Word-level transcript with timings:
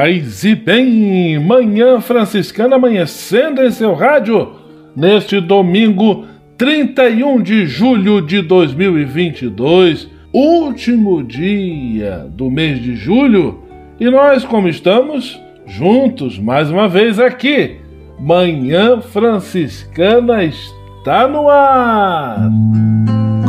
Paz 0.00 0.44
e 0.44 0.54
bem, 0.54 1.38
Manhã 1.38 2.00
Franciscana 2.00 2.76
amanhecendo 2.76 3.62
em 3.62 3.70
seu 3.70 3.92
rádio 3.92 4.52
neste 4.96 5.38
domingo 5.42 6.24
31 6.56 7.42
de 7.42 7.66
julho 7.66 8.22
de 8.22 8.40
2022, 8.40 10.08
último 10.32 11.22
dia 11.22 12.26
do 12.30 12.50
mês 12.50 12.82
de 12.82 12.96
julho, 12.96 13.62
e 14.00 14.08
nós 14.08 14.42
como 14.42 14.70
estamos 14.70 15.38
juntos 15.66 16.38
mais 16.38 16.70
uma 16.70 16.88
vez 16.88 17.20
aqui. 17.20 17.76
Manhã 18.18 19.02
Franciscana 19.02 20.42
está 20.42 21.28
no 21.28 21.46
ar 21.46 22.50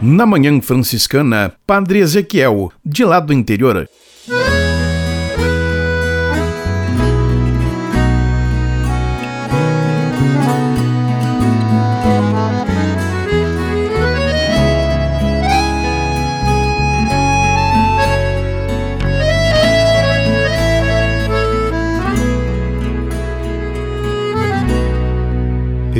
Na 0.00 0.24
manhã 0.24 0.60
franciscana, 0.60 1.52
Padre 1.66 1.98
Ezequiel, 1.98 2.70
de 2.84 3.04
lá 3.04 3.18
do 3.18 3.32
interior. 3.32 3.88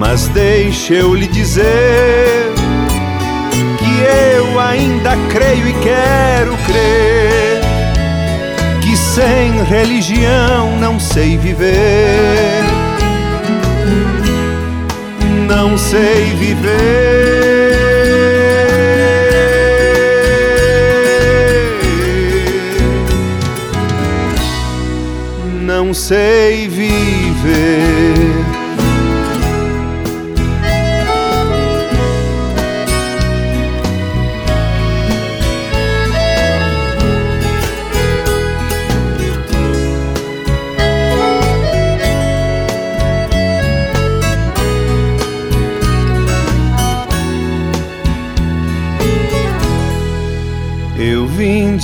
Mas 0.00 0.28
deixa 0.28 0.94
eu 0.94 1.14
lhe 1.14 1.26
dizer 1.26 1.66
que 3.78 4.38
eu 4.38 4.58
ainda 4.58 5.10
creio 5.30 5.68
e 5.68 5.74
quero 5.74 6.56
crer 6.64 7.60
que 8.80 8.96
sem 8.96 9.62
religião 9.62 10.74
não 10.78 10.98
sei 10.98 11.36
viver. 11.36 12.64
Não 15.46 15.76
sei 15.76 16.34
viver. 16.34 17.76
Não 25.60 25.92
sei 25.92 26.68
viver. 26.68 27.89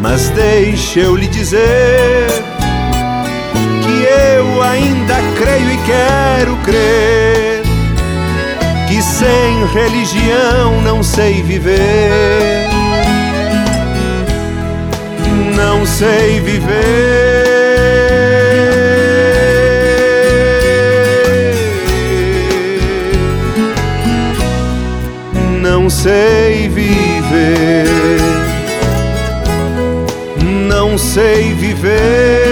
Mas 0.00 0.30
deixe 0.30 1.00
eu 1.00 1.14
lhe 1.14 1.26
dizer 1.26 2.28
que 3.82 4.02
eu 4.36 4.62
ainda 4.62 5.16
creio 5.38 5.70
e 5.70 5.76
quero 5.78 6.56
crer 6.64 7.62
que 8.88 9.02
sem 9.02 9.66
religião 9.72 10.80
não 10.82 11.02
sei 11.02 11.42
viver. 11.42 12.68
Não 15.54 15.86
sei 15.86 16.40
viver. 16.40 17.50
não 25.80 25.88
sei 25.88 26.68
viver, 26.68 27.86
não 30.90 30.98
sei 30.98 31.54
viver, 31.54 32.49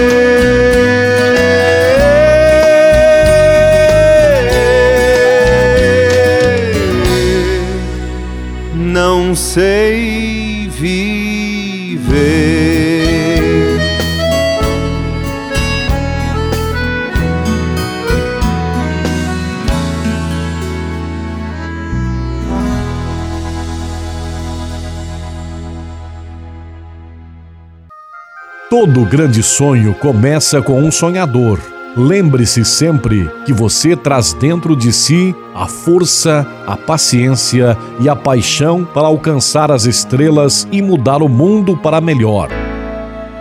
grande 29.09 29.41
sonho 29.41 29.95
começa 29.95 30.61
com 30.61 30.79
um 30.79 30.91
sonhador. 30.91 31.59
Lembre-se 31.97 32.63
sempre 32.63 33.27
que 33.43 33.51
você 33.51 33.95
traz 33.95 34.33
dentro 34.33 34.75
de 34.75 34.93
si 34.93 35.35
a 35.55 35.65
força, 35.65 36.45
a 36.67 36.77
paciência 36.77 37.75
e 37.99 38.07
a 38.07 38.15
paixão 38.15 38.85
para 38.85 39.07
alcançar 39.07 39.71
as 39.71 39.85
estrelas 39.85 40.67
e 40.71 40.79
mudar 40.79 41.23
o 41.23 41.27
mundo 41.27 41.75
para 41.75 41.99
melhor. 41.99 42.49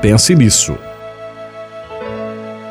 Pense 0.01 0.35
nisso. 0.35 0.75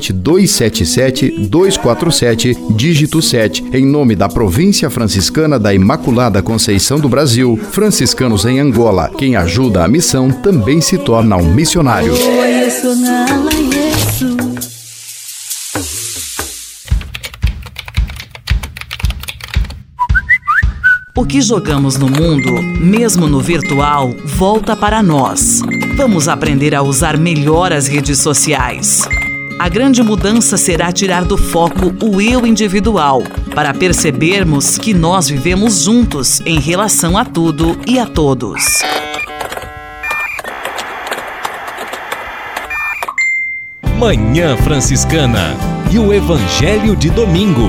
corrente 0.00 0.12
277 0.12 1.48
247, 1.48 2.56
dígito 2.70 3.20
7, 3.20 3.64
em 3.72 3.84
nome 3.84 4.16
da 4.16 4.28
Província 4.28 4.88
Franciscana 4.88 5.58
da 5.58 5.74
Imaculada 5.74 6.42
Conceição 6.42 6.98
do 6.98 7.08
Brasil, 7.08 7.58
franciscanos 7.70 8.46
em 8.46 8.58
Angola. 8.58 9.10
Quem 9.18 9.36
ajuda 9.36 9.84
a 9.84 9.88
missão 9.88 10.30
também 10.30 10.80
se 10.80 10.96
torna 10.96 11.36
um 11.36 11.52
missionário. 11.52 12.14
O 21.16 21.26
que 21.26 21.42
jogamos 21.42 21.98
no 21.98 22.08
mundo, 22.08 22.62
mesmo 22.80 23.28
no 23.28 23.40
virtual, 23.40 24.10
volta 24.24 24.74
para 24.74 25.02
nós. 25.02 25.60
Vamos 25.94 26.28
aprender 26.28 26.74
a 26.74 26.80
usar 26.80 27.18
melhor 27.18 27.72
as 27.72 27.86
redes 27.86 28.20
sociais. 28.20 29.06
A 29.60 29.68
grande 29.68 30.02
mudança 30.02 30.56
será 30.56 30.90
tirar 30.90 31.26
do 31.26 31.36
foco 31.36 31.94
o 32.02 32.18
eu 32.18 32.46
individual, 32.46 33.22
para 33.54 33.74
percebermos 33.74 34.78
que 34.78 34.94
nós 34.94 35.28
vivemos 35.28 35.84
juntos 35.84 36.40
em 36.46 36.58
relação 36.58 37.14
a 37.14 37.26
tudo 37.26 37.78
e 37.86 37.98
a 37.98 38.06
todos. 38.06 38.78
Manhã 43.98 44.56
Franciscana 44.56 45.54
e 45.92 45.98
o 45.98 46.10
Evangelho 46.10 46.96
de 46.96 47.10
Domingo. 47.10 47.68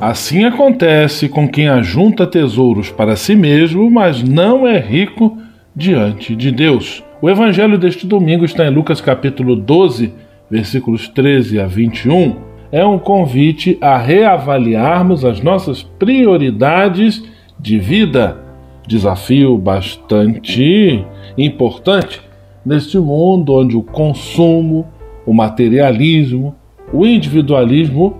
Assim 0.00 0.46
acontece 0.46 1.28
com 1.28 1.46
quem 1.46 1.68
ajunta 1.68 2.26
tesouros 2.26 2.88
para 2.88 3.14
si 3.14 3.36
mesmo, 3.36 3.90
mas 3.90 4.22
não 4.22 4.66
é 4.66 4.78
rico 4.78 5.36
diante 5.76 6.34
de 6.34 6.50
Deus. 6.50 7.04
O 7.20 7.28
evangelho 7.28 7.76
deste 7.76 8.06
domingo 8.06 8.44
está 8.44 8.66
em 8.66 8.70
Lucas 8.70 9.00
capítulo 9.02 9.54
12, 9.54 10.12
versículos 10.50 11.08
13 11.08 11.60
a 11.60 11.66
21, 11.66 12.36
é 12.70 12.84
um 12.84 12.98
convite 12.98 13.78
a 13.80 13.96
reavaliarmos 13.96 15.24
as 15.24 15.40
nossas 15.40 15.82
prioridades 15.82 17.22
de 17.58 17.78
vida. 17.78 18.38
Desafio 18.86 19.56
bastante 19.58 21.04
importante, 21.36 22.20
neste 22.64 22.98
mundo 22.98 23.54
onde 23.54 23.76
o 23.76 23.82
consumo, 23.82 24.86
o 25.24 25.32
materialismo, 25.32 26.54
o 26.92 27.04
individualismo 27.04 28.16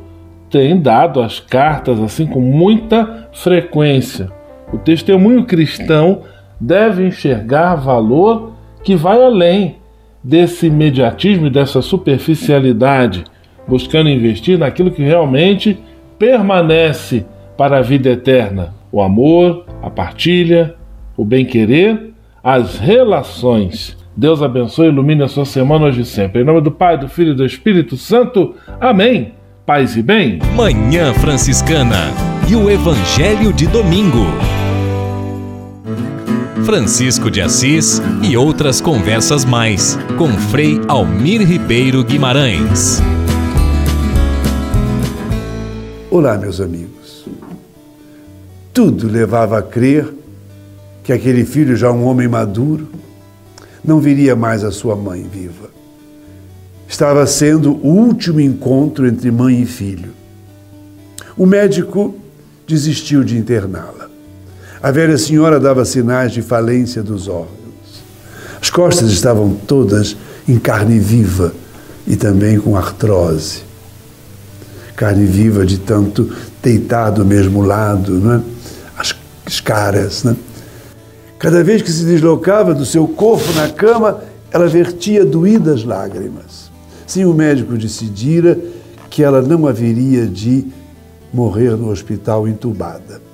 têm 0.51 0.81
dado 0.81 1.21
as 1.21 1.39
cartas 1.39 2.01
assim 2.01 2.27
com 2.27 2.41
muita 2.41 3.29
frequência. 3.33 4.31
O 4.73 4.79
testemunho 4.79 5.45
cristão 5.45 6.23
deve 6.61 7.07
enxergar 7.07 7.77
valor 7.77 8.53
que 8.83 8.97
vai 8.97 9.23
além 9.23 9.77
desse 10.27 10.67
imediatismo 10.67 11.47
e 11.47 11.51
dessa 11.51 11.81
superficialidade, 11.81 13.23
buscando 13.69 14.11
investir 14.11 14.59
naquilo 14.59 14.91
que 14.91 15.03
realmente 15.03 15.79
permanece 16.19 17.25
para 17.57 17.79
a 17.79 17.83
vida 17.83 18.11
eterna: 18.11 18.75
o 18.91 19.01
amor, 19.01 19.65
a 19.81 19.89
partilha, 19.89 20.75
o 21.17 21.25
bem-querer, 21.25 22.11
as 22.43 22.77
relações. 22.79 23.97
Deus 24.17 24.43
abençoe 24.43 24.87
e 24.87 24.91
ilumine 24.91 25.23
a 25.23 25.29
sua 25.29 25.45
semana 25.45 25.87
hoje 25.87 26.01
e 26.01 26.05
sempre. 26.05 26.43
Em 26.43 26.45
nome 26.45 26.61
do 26.61 26.73
Pai, 26.73 26.99
do 26.99 27.09
Filho 27.09 27.33
e 27.33 27.37
do 27.37 27.45
Espírito 27.45 27.97
Santo. 27.97 28.55
Amém. 28.81 29.33
Paz 29.65 29.97
e 29.97 30.03
bem. 30.03 30.39
Manhã 30.57 31.13
Franciscana 31.15 32.11
e 32.49 32.57
o 32.57 32.71
Evangelho 32.71 33.53
de 33.53 33.67
Domingo. 33.67 34.56
Francisco 36.67 37.31
de 37.31 37.41
Assis 37.41 38.03
e 38.29 38.37
outras 38.37 38.81
conversas 38.81 39.45
mais 39.45 39.97
com 40.19 40.33
Frei 40.33 40.81
Almir 40.89 41.41
Ribeiro 41.47 42.03
Guimarães. 42.03 43.01
Olá, 46.11 46.37
meus 46.37 46.61
amigos. 46.61 47.25
Tudo 48.75 49.07
levava 49.07 49.57
a 49.57 49.63
crer 49.63 50.13
que 51.05 51.13
aquele 51.13 51.45
filho, 51.45 51.77
já 51.77 51.93
um 51.93 52.05
homem 52.05 52.27
maduro, 52.27 52.89
não 53.85 54.01
viria 54.01 54.35
mais 54.35 54.65
a 54.65 54.73
sua 54.73 54.97
mãe 54.97 55.23
viva. 55.23 55.71
Estava 56.89 57.25
sendo 57.29 57.75
o 57.75 57.87
último 57.87 58.41
encontro 58.41 59.07
entre 59.07 59.31
mãe 59.31 59.63
e 59.63 59.67
filho. 59.67 60.11
O 61.37 61.47
médico 61.47 62.17
desistiu 62.67 63.23
de 63.23 63.39
interná-la. 63.39 64.16
A 64.87 64.93
velha 64.93 65.19
senhora 65.19 65.59
dava 65.59 65.85
sinais 65.85 66.31
de 66.31 66.41
falência 66.41 67.03
dos 67.03 67.27
órgãos. 67.27 68.05
As 68.63 68.71
costas 68.71 69.11
estavam 69.11 69.53
todas 69.53 70.17
em 70.47 70.61
carne 70.61 71.01
viva 71.01 71.53
e 72.07 72.15
também 72.15 72.57
com 72.57 72.77
artrose. 72.77 73.65
Carne 74.95 75.27
viva 75.27 75.67
de 75.67 75.79
tanto 75.79 76.33
deitar 76.63 77.11
do 77.11 77.25
mesmo 77.25 77.63
lado, 77.63 78.13
não 78.13 78.35
é? 78.35 78.41
as 79.45 79.59
caras, 79.59 80.23
né? 80.23 80.37
Cada 81.37 81.65
vez 81.65 81.83
que 81.83 81.91
se 81.91 82.05
deslocava 82.05 82.73
do 82.73 82.87
seu 82.87 83.09
corpo 83.09 83.53
na 83.55 83.69
cama, 83.69 84.21
ela 84.53 84.69
vertia 84.69 85.25
doídas 85.25 85.83
lágrimas. 85.83 86.71
Sim, 87.09 87.25
o 87.25 87.35
médico 87.35 87.77
decidira 87.77 88.57
que 89.11 89.25
ela 89.25 89.43
não 89.43 89.67
haveria 89.67 90.29
de 90.29 90.65
morrer 91.33 91.71
no 91.71 91.91
hospital 91.91 92.47
entubada. 92.47 93.27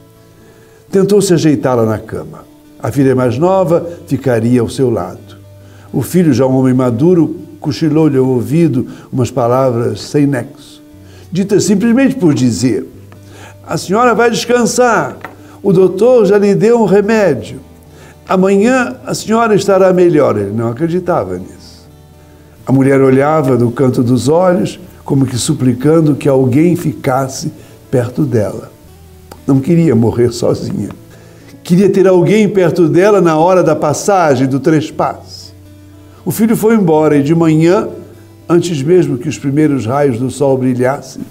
Tentou-se 0.93 1.33
ajeitá-la 1.33 1.87
na 1.87 1.99
cama. 1.99 2.45
A 2.79 2.93
filha 2.93 3.17
mais 3.17 3.39
nova 3.39 3.89
ficaria 4.07 4.61
ao 4.61 4.69
seu 4.69 4.91
lado. 4.91 5.39
O 5.91 6.03
filho, 6.03 6.35
já 6.35 6.47
um 6.47 6.55
homem 6.55 6.75
maduro, 6.75 7.35
cochilou-lhe 7.59 8.19
ao 8.19 8.27
ouvido 8.27 8.87
umas 9.11 9.31
palavras 9.31 10.03
sem 10.03 10.27
nexo, 10.27 10.83
ditas 11.31 11.65
simplesmente 11.65 12.17
por 12.17 12.35
dizer: 12.35 12.87
A 13.67 13.79
senhora 13.79 14.15
vai 14.15 14.31
descansar, 14.31 15.17
o 15.63 15.73
doutor 15.73 16.27
já 16.27 16.37
lhe 16.37 16.55
deu 16.55 16.83
um 16.83 16.85
remédio. 16.85 17.61
Amanhã 18.29 18.97
a 19.07 19.15
senhora 19.15 19.55
estará 19.55 19.95
melhor. 19.95 20.37
Ele 20.37 20.53
não 20.53 20.69
acreditava 20.69 21.39
nisso. 21.39 21.89
A 22.67 22.73
mulher 22.73 23.01
olhava 23.01 23.57
no 23.57 23.73
canto 23.73 24.03
dos 24.03 24.29
olhos, 24.29 24.79
como 25.05 25.25
que 25.25 25.39
suplicando 25.39 26.15
que 26.15 26.29
alguém 26.29 26.77
ficasse 26.77 27.51
perto 27.91 28.25
dela. 28.25 28.71
Não 29.47 29.61
queria 29.61 29.95
morrer 29.95 30.33
sozinha. 30.33 30.91
Queria 31.63 31.89
ter 31.89 32.07
alguém 32.07 32.49
perto 32.49 32.89
dela 32.89 33.21
na 33.21 33.37
hora 33.37 33.63
da 33.63 33.77
passagem, 33.77 34.47
do 34.47 34.61
trespasse. 34.61 35.53
O 36.25 36.31
filho 36.31 36.57
foi 36.57 36.75
embora 36.75 37.17
e 37.17 37.23
de 37.23 37.35
manhã, 37.35 37.89
antes 38.49 38.83
mesmo 38.83 39.19
que 39.19 39.29
os 39.29 39.39
primeiros 39.39 39.87
raios 39.87 40.19
do 40.19 40.31
sol 40.31 40.57
brilhassem, 40.57 41.23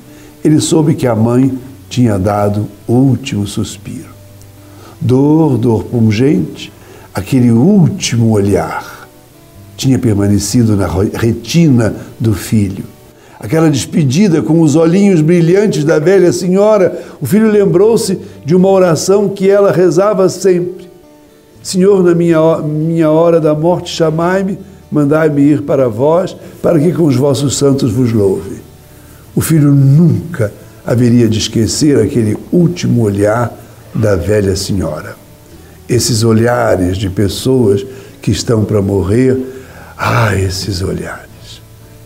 ele 0.44 0.60
soube 0.60 0.96
que 0.96 1.08
a 1.08 1.16
mãe 1.16 1.58
tinha 1.90 2.18
dado 2.18 2.68
o 2.88 2.94
último 2.94 3.46
suspiro. 3.46 4.10
Dor, 5.00 5.58
dor 5.58 5.84
pungente, 5.84 6.72
aquele 7.14 7.52
último 7.52 8.32
olhar 8.32 9.08
tinha 9.76 9.98
permanecido 9.98 10.76
na 10.76 10.88
retina 10.88 11.96
do 12.20 12.34
filho. 12.34 12.84
Aquela 13.42 13.72
despedida 13.72 14.42
com 14.42 14.62
os 14.62 14.76
olhinhos 14.76 15.20
brilhantes 15.20 15.84
da 15.84 15.98
velha 15.98 16.32
senhora, 16.32 17.02
o 17.20 17.26
filho 17.26 17.50
lembrou-se 17.50 18.20
de 18.46 18.56
uma 18.56 18.70
oração 18.70 19.28
que 19.28 19.50
ela 19.50 19.72
rezava 19.72 20.30
sempre: 20.30 20.88
Senhor, 21.64 22.04
na 22.04 22.14
minha, 22.14 22.58
minha 22.60 23.10
hora 23.10 23.42
da 23.42 23.56
morte, 23.56 23.90
chamai-me, 23.90 24.60
mandai-me 24.92 25.42
ir 25.42 25.64
para 25.64 25.90
vós, 25.90 26.38
para 26.62 26.80
que 26.80 26.94
com 26.94 27.06
os 27.06 27.16
vossos 27.16 27.58
santos 27.58 27.92
vos 27.92 28.14
louve. 28.14 28.62
O 29.36 29.42
filho 29.42 29.72
nunca 29.72 30.54
haveria 30.86 31.28
de 31.28 31.40
esquecer 31.40 32.00
aquele 32.00 32.38
último 32.52 33.02
olhar 33.02 33.52
da 33.96 34.16
velha 34.16 34.56
senhora 34.56 35.22
esses 35.92 36.24
olhares 36.24 36.98
de 36.98 37.10
pessoas 37.10 37.86
que 38.22 38.32
estão 38.32 38.64
para 38.64 38.82
morrer. 38.82 39.38
Ah, 39.98 40.36
esses 40.36 40.82
olhares. 40.82 41.31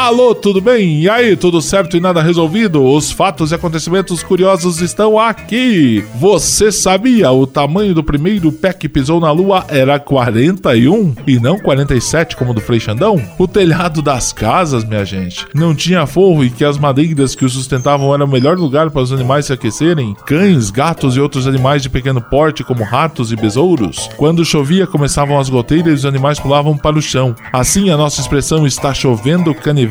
Alô, 0.00 0.34
tudo 0.34 0.62
bem? 0.62 1.02
E 1.02 1.10
aí, 1.10 1.36
tudo 1.36 1.60
certo 1.60 1.94
e 1.94 2.00
nada 2.00 2.22
resolvido? 2.22 2.82
Os 2.82 3.12
fatos 3.12 3.52
e 3.52 3.54
acontecimentos 3.54 4.22
curiosos 4.22 4.80
estão 4.80 5.18
aqui. 5.18 6.02
Você 6.14 6.72
sabia 6.72 7.30
o 7.30 7.46
tamanho 7.46 7.92
do 7.92 8.02
primeiro 8.02 8.50
pé 8.50 8.72
que 8.72 8.88
pisou 8.88 9.20
na 9.20 9.30
lua 9.30 9.66
era 9.68 10.00
41 10.00 11.14
e 11.26 11.38
não 11.38 11.58
47 11.58 12.34
como 12.34 12.54
do 12.54 12.62
Frei 12.62 12.80
Xandão? 12.80 13.22
O 13.38 13.46
telhado 13.46 14.00
das 14.00 14.32
casas, 14.32 14.84
minha 14.84 15.04
gente, 15.04 15.46
não 15.54 15.74
tinha 15.74 16.06
forro 16.06 16.42
e 16.42 16.48
que 16.48 16.64
as 16.64 16.78
madeiras 16.78 17.34
que 17.34 17.44
o 17.44 17.50
sustentavam 17.50 18.14
eram 18.14 18.24
o 18.24 18.30
melhor 18.30 18.56
lugar 18.56 18.90
para 18.90 19.02
os 19.02 19.12
animais 19.12 19.44
se 19.44 19.52
aquecerem? 19.52 20.16
Cães, 20.24 20.70
gatos 20.70 21.14
e 21.14 21.20
outros 21.20 21.46
animais 21.46 21.82
de 21.82 21.90
pequeno 21.90 22.22
porte, 22.22 22.64
como 22.64 22.84
ratos 22.84 23.32
e 23.32 23.36
besouros? 23.36 24.08
Quando 24.16 24.46
chovia, 24.46 24.86
começavam 24.86 25.38
as 25.38 25.50
goteiras 25.50 25.92
e 25.92 25.96
os 25.96 26.06
animais 26.06 26.40
pulavam 26.40 26.74
para 26.74 26.98
o 26.98 27.02
chão. 27.02 27.36
Assim, 27.52 27.90
a 27.90 27.98
nossa 27.98 28.22
expressão 28.22 28.66
está 28.66 28.94
chovendo 28.94 29.54
canivete 29.54 29.89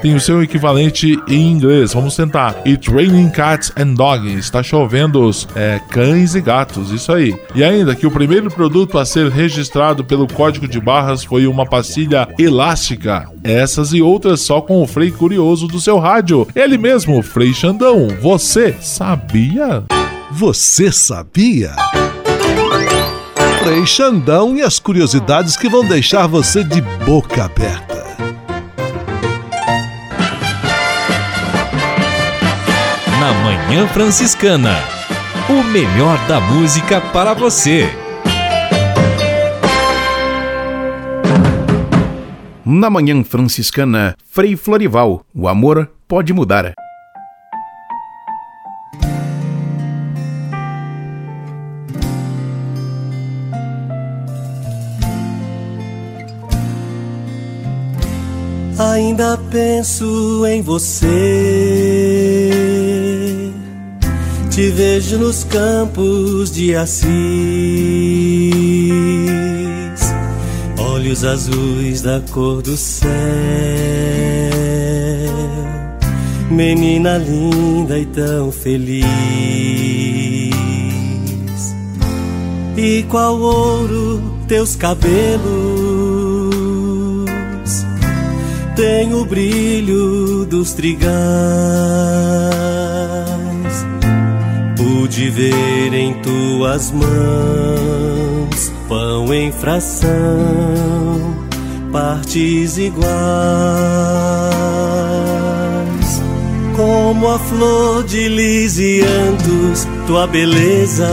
tem 0.00 0.14
o 0.14 0.20
seu 0.20 0.42
equivalente 0.42 1.18
em 1.28 1.50
inglês. 1.50 1.92
Vamos 1.92 2.14
tentar. 2.14 2.56
It's 2.66 2.86
raining 2.88 3.30
cats 3.30 3.72
and 3.76 3.94
dogs. 3.94 4.38
Está 4.38 4.62
chovendo 4.62 5.28
é, 5.54 5.80
cães 5.90 6.34
e 6.34 6.40
gatos. 6.40 6.90
Isso 6.90 7.12
aí. 7.12 7.34
E 7.54 7.64
ainda 7.64 7.94
que 7.94 8.06
o 8.06 8.10
primeiro 8.10 8.50
produto 8.50 8.98
a 8.98 9.04
ser 9.04 9.30
registrado 9.30 10.04
pelo 10.04 10.26
código 10.26 10.68
de 10.68 10.80
barras 10.80 11.24
foi 11.24 11.46
uma 11.46 11.66
pastilha 11.66 12.28
elástica. 12.38 13.28
Essas 13.42 13.92
e 13.92 14.00
outras 14.00 14.40
só 14.40 14.60
com 14.60 14.82
o 14.82 14.86
Frei 14.86 15.10
Curioso 15.10 15.66
do 15.66 15.80
seu 15.80 15.98
rádio. 15.98 16.46
Ele 16.54 16.78
mesmo, 16.78 17.22
Frei 17.22 17.52
Xandão. 17.52 18.08
Você 18.20 18.74
sabia? 18.80 19.82
Você 20.30 20.92
sabia? 20.92 21.72
Frei 23.62 23.86
Xandão 23.86 24.56
e 24.56 24.62
as 24.62 24.78
curiosidades 24.78 25.56
que 25.56 25.68
vão 25.68 25.84
deixar 25.84 26.26
você 26.26 26.64
de 26.64 26.80
boca 27.04 27.44
aberta. 27.44 28.02
Na 33.22 33.32
Manhã 33.34 33.86
Franciscana. 33.86 34.74
O 35.48 35.62
melhor 35.62 36.18
da 36.26 36.40
música 36.40 37.00
para 37.00 37.32
você. 37.34 37.88
Na 42.66 42.90
Manhã 42.90 43.22
Franciscana, 43.22 44.16
Frei 44.28 44.56
Florival, 44.56 45.24
o 45.32 45.46
amor 45.46 45.88
pode 46.08 46.32
mudar. 46.32 46.74
Ainda 58.76 59.38
penso 59.48 60.44
em 60.44 60.60
você 60.60 61.71
te 64.54 64.70
vejo 64.70 65.16
nos 65.16 65.44
campos 65.44 66.52
de 66.52 66.76
Assis, 66.76 67.08
olhos 70.78 71.24
azuis 71.24 72.02
da 72.02 72.20
cor 72.30 72.60
do 72.60 72.76
céu, 72.76 73.08
menina 76.50 77.16
linda 77.16 77.98
e 77.98 78.04
tão 78.04 78.52
feliz. 78.52 79.06
E 82.76 83.04
qual 83.08 83.40
ouro 83.40 84.22
teus 84.48 84.76
cabelos? 84.76 85.42
Tem 88.76 89.14
o 89.14 89.24
brilho 89.24 90.44
dos 90.44 90.74
trigais 90.74 91.12
pude 95.02 95.30
ver 95.30 95.92
em 95.94 96.14
tuas 96.22 96.92
mãos 96.92 98.72
pão 98.88 99.34
em 99.34 99.50
fração, 99.50 100.08
partes 101.90 102.78
iguais, 102.78 103.02
como 106.76 107.28
a 107.28 107.38
flor 107.40 108.04
de 108.04 108.28
lisiantos, 108.28 109.88
tua 110.06 110.28
beleza 110.28 111.08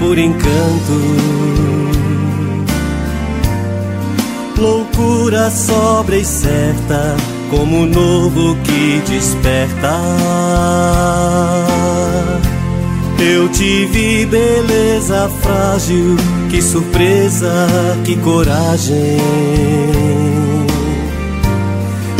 por 0.00 0.16
encanto. 0.16 1.02
Loucura 4.56 5.50
sobra 5.50 6.16
e 6.16 6.24
certa, 6.24 7.14
como 7.50 7.82
o 7.82 7.86
novo 7.86 8.56
que 8.64 9.02
desperta 9.06 10.00
eu 13.24 13.48
te 13.48 13.86
vi, 13.86 14.26
beleza 14.26 15.30
frágil, 15.40 16.16
que 16.50 16.60
surpresa, 16.60 17.66
que 18.04 18.16
coragem. 18.16 19.18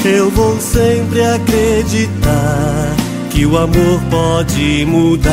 Eu 0.05 0.31
vou 0.31 0.59
sempre 0.61 1.25
acreditar 1.25 2.97
que 3.31 3.45
o 3.45 3.59
amor 3.59 4.01
pode 4.11 4.85
mudar. 4.87 5.33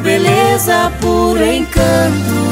Beleza 0.00 0.92
puro 1.00 1.44
encanto. 1.44 2.48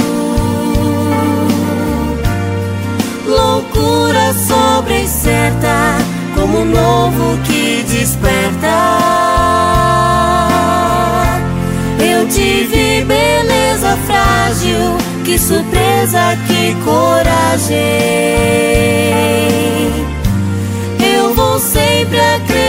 Loucura 3.26 4.32
sobre 4.34 5.02
e 5.02 5.08
certa, 5.08 5.98
como 6.34 6.60
um 6.60 6.64
novo 6.64 7.38
que 7.44 7.84
desperta. 7.88 8.98
Eu 12.00 12.26
tive 12.28 13.04
beleza 13.04 13.96
frágil, 14.06 14.96
que 15.24 15.38
surpresa, 15.38 16.36
que 16.46 16.74
coragem. 16.84 17.76
Eu 21.14 21.34
vou 21.34 21.58
sempre 21.58 22.18
acreditar 22.18 22.65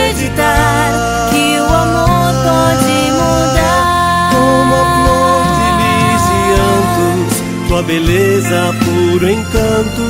tua 7.78 7.82
beleza 7.82 8.74
puro 8.84 9.30
encanto. 9.30 10.02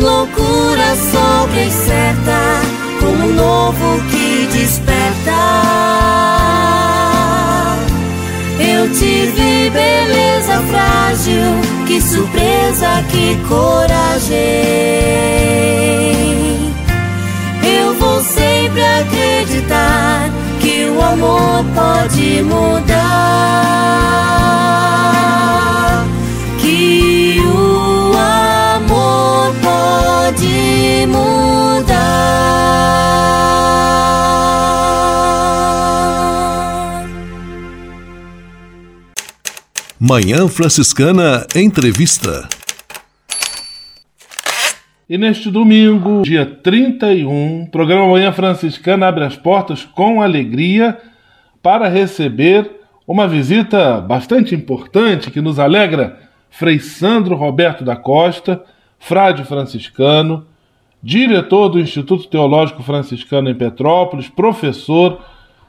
Loucura 0.00 0.96
sobre 0.96 1.66
e 1.66 1.70
certa, 1.70 2.60
como 3.00 3.26
um 3.26 3.34
novo 3.34 4.02
que 4.10 4.48
desperta. 4.52 5.40
Eu 8.58 8.90
tive 8.92 9.70
beleza 9.70 10.60
frágil, 10.68 11.60
que 11.86 12.00
surpresa, 12.00 13.04
que 13.10 13.36
coragem 13.48 14.90
vou 18.00 18.22
sempre 18.22 18.82
acreditar 18.82 20.30
o 20.90 21.02
amor 21.02 21.64
pode 21.74 22.42
mudar. 22.42 23.00
Que 26.58 27.40
o 27.44 28.12
amor 28.16 29.54
pode 29.62 31.06
mudar. 31.06 31.60
Manhã 39.98 40.48
Franciscana 40.48 41.46
Entrevista. 41.54 42.48
E 45.10 45.18
neste 45.18 45.50
domingo, 45.50 46.22
dia 46.22 46.46
31, 46.46 47.64
o 47.64 47.66
programa 47.68 48.06
Manhã 48.06 48.30
Franciscana 48.30 49.08
abre 49.08 49.24
as 49.24 49.36
portas 49.36 49.84
com 49.84 50.22
alegria 50.22 50.96
para 51.60 51.88
receber 51.88 52.70
uma 53.08 53.26
visita 53.26 54.00
bastante 54.00 54.54
importante 54.54 55.28
que 55.28 55.40
nos 55.40 55.58
alegra. 55.58 56.16
Frei 56.48 56.78
Sandro 56.78 57.34
Roberto 57.34 57.82
da 57.82 57.96
Costa, 57.96 58.62
frade 59.00 59.42
franciscano, 59.42 60.46
diretor 61.02 61.70
do 61.70 61.80
Instituto 61.80 62.28
Teológico 62.28 62.84
Franciscano 62.84 63.50
em 63.50 63.54
Petrópolis, 63.56 64.28
professor 64.28 65.18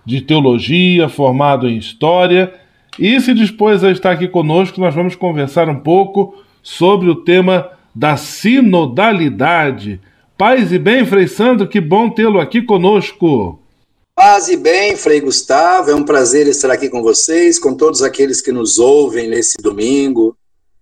de 0.05 0.21
teologia, 0.21 1.09
formado 1.09 1.67
em 1.67 1.77
história, 1.77 2.53
e 2.99 3.19
se 3.19 3.33
dispôs 3.33 3.83
a 3.83 3.89
estar 3.89 4.11
aqui 4.11 4.27
conosco, 4.27 4.79
nós 4.79 4.93
vamos 4.93 5.15
conversar 5.15 5.67
um 5.67 5.79
pouco 5.79 6.35
sobre 6.61 7.09
o 7.09 7.15
tema 7.15 7.80
da 7.93 8.17
sinodalidade. 8.17 9.99
Paz 10.37 10.71
e 10.71 10.79
bem, 10.79 11.05
Frei 11.05 11.27
Sandro, 11.27 11.67
que 11.67 11.79
bom 11.79 12.09
tê-lo 12.09 12.39
aqui 12.39 12.61
conosco. 12.61 13.59
Paz 14.15 14.49
e 14.49 14.57
bem, 14.57 14.95
Frei 14.95 15.21
Gustavo, 15.21 15.91
é 15.91 15.95
um 15.95 16.03
prazer 16.03 16.47
estar 16.47 16.71
aqui 16.71 16.89
com 16.89 17.01
vocês, 17.01 17.59
com 17.59 17.75
todos 17.75 18.01
aqueles 18.01 18.41
que 18.41 18.51
nos 18.51 18.79
ouvem 18.79 19.27
nesse 19.27 19.57
domingo. 19.61 20.35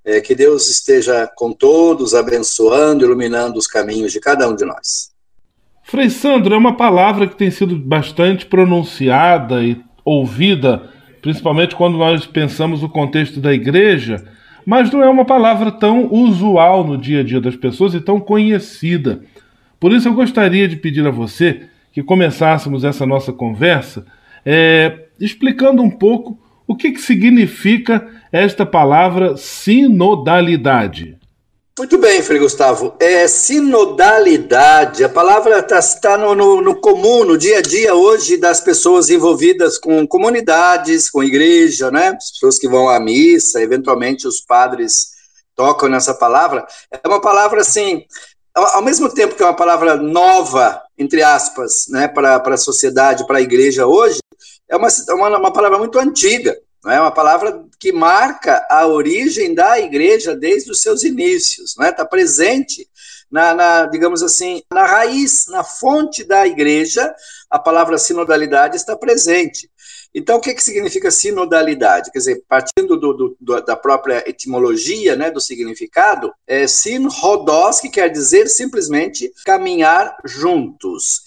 É, 0.06 0.22
que 0.22 0.34
Deus 0.34 0.70
esteja 0.70 1.30
com 1.36 1.52
todos, 1.52 2.16
abençoando, 2.16 3.04
iluminando 3.04 3.60
os 3.60 3.68
caminhos 3.68 4.14
de 4.14 4.20
cada 4.20 4.50
um 4.50 4.56
de 4.56 4.64
nós. 4.66 5.12
Frei 5.84 6.10
Sandro, 6.10 6.54
é 6.54 6.58
uma 6.58 6.78
palavra 6.78 7.28
que 7.28 7.36
tem 7.36 7.52
sido 7.52 7.76
bastante 7.76 8.46
pronunciada 8.46 9.62
e 9.62 9.80
ouvida, 10.06 10.90
principalmente 11.22 11.76
quando 11.76 11.98
nós 11.98 12.26
pensamos 12.26 12.82
o 12.82 12.90
contexto 12.90 13.40
da 13.40 13.54
igreja 13.54 14.26
mas 14.70 14.92
não 14.92 15.02
é 15.02 15.10
uma 15.10 15.26
palavra 15.26 15.72
tão 15.72 16.14
usual 16.14 16.84
no 16.86 16.96
dia 16.96 17.22
a 17.22 17.24
dia 17.24 17.42
das 17.42 17.56
pessoas 17.56 17.96
e 17.96 18.00
tão 18.00 18.20
conhecida. 18.20 19.24
Por 19.80 19.92
isso 19.92 20.08
eu 20.08 20.14
gostaria 20.14 20.68
de 20.68 20.76
pedir 20.76 21.08
a 21.08 21.10
você 21.10 21.64
que 21.92 22.04
começássemos 22.04 22.84
essa 22.84 23.04
nossa 23.04 23.34
conversa 23.34 24.06
é, 24.46 25.08
explicando 25.20 25.82
um 25.82 25.90
pouco 25.90 26.40
o 26.68 26.76
que, 26.76 26.92
que 26.92 27.02
significa 27.02 28.10
esta 28.32 28.64
palavra 28.64 29.36
sinodalidade. 29.38 31.18
Muito 31.80 31.98
bem, 31.98 32.22
Frei 32.22 32.38
Gustavo. 32.40 32.94
É 33.00 33.26
sinodalidade. 33.26 35.02
A 35.02 35.08
palavra 35.08 35.60
está 35.60 35.80
tá 36.02 36.18
no, 36.18 36.36
no, 36.36 36.62
no, 36.62 36.76
comum, 36.76 37.24
no 37.24 37.38
dia 37.38 37.60
a 37.60 37.62
dia 37.62 37.96
hoje 37.96 38.36
das 38.36 38.60
pessoas 38.60 39.10
envolvidas 39.10 39.78
com 39.78 40.06
comunidades, 40.06 41.10
com 41.10 41.24
igreja, 41.24 41.90
né? 41.90 42.10
As 42.10 42.32
pessoas 42.32 42.60
que 42.60 42.68
vão 42.68 42.90
à 42.90 43.00
missa, 43.00 43.62
eventualmente 43.62 44.28
os 44.28 44.42
padres 44.42 45.12
tocam 45.56 45.88
nessa 45.88 46.14
palavra. 46.14 46.68
É 46.92 47.08
uma 47.08 47.22
palavra 47.22 47.62
assim, 47.62 48.04
ao 48.54 48.82
mesmo 48.82 49.08
tempo 49.08 49.36
que 49.36 49.42
é 49.42 49.46
uma 49.46 49.56
palavra 49.56 49.96
nova, 49.96 50.82
entre 50.98 51.24
aspas, 51.24 51.86
né, 51.88 52.10
para 52.10 52.36
a 52.46 52.58
sociedade, 52.58 53.26
para 53.26 53.38
a 53.38 53.42
igreja 53.42 53.88
hoje, 53.88 54.20
é 54.70 54.76
uma, 54.76 54.90
uma, 55.12 55.38
uma 55.38 55.54
palavra 55.54 55.78
muito 55.78 55.98
antiga. 55.98 56.58
Não 56.84 56.92
é 56.92 57.02
uma 57.02 57.12
palavra 57.12 57.66
que 57.78 57.92
marca 57.92 58.66
a 58.70 58.88
origem 58.88 59.54
da 59.54 59.80
igreja 59.80 60.36
desde 60.36 60.72
os 60.72 60.82
seus 60.82 61.04
inícios, 61.04 61.76
não 61.78 61.86
é? 61.86 61.90
Está 61.90 62.06
presente 62.06 62.88
na, 63.30 63.54
na, 63.54 63.86
digamos 63.86 64.24
assim, 64.24 64.62
na 64.72 64.86
raiz, 64.86 65.48
na 65.48 65.64
fonte 65.64 66.24
da 66.24 66.48
igreja, 66.48 67.14
a 67.50 67.60
palavra 67.60 67.98
sinodalidade 67.98 68.76
está 68.76 68.96
presente. 68.96 69.70
Então, 70.14 70.38
o 70.38 70.42
que, 70.42 70.56
que 70.56 70.64
significa 70.64 71.12
sinodalidade? 71.12 72.12
Quer 72.12 72.18
dizer, 72.18 72.44
partindo 72.48 72.98
do, 72.98 73.36
do, 73.40 73.62
da 73.62 73.76
própria 73.76 74.28
etimologia, 74.28 75.16
né, 75.16 75.30
do 75.30 75.40
significado, 75.40 76.34
é 76.48 76.66
sin 76.66 77.08
rodos, 77.08 77.80
que 77.80 77.90
quer 77.90 78.10
dizer 78.10 78.48
simplesmente 78.48 79.32
caminhar 79.46 80.18
juntos. 80.26 81.22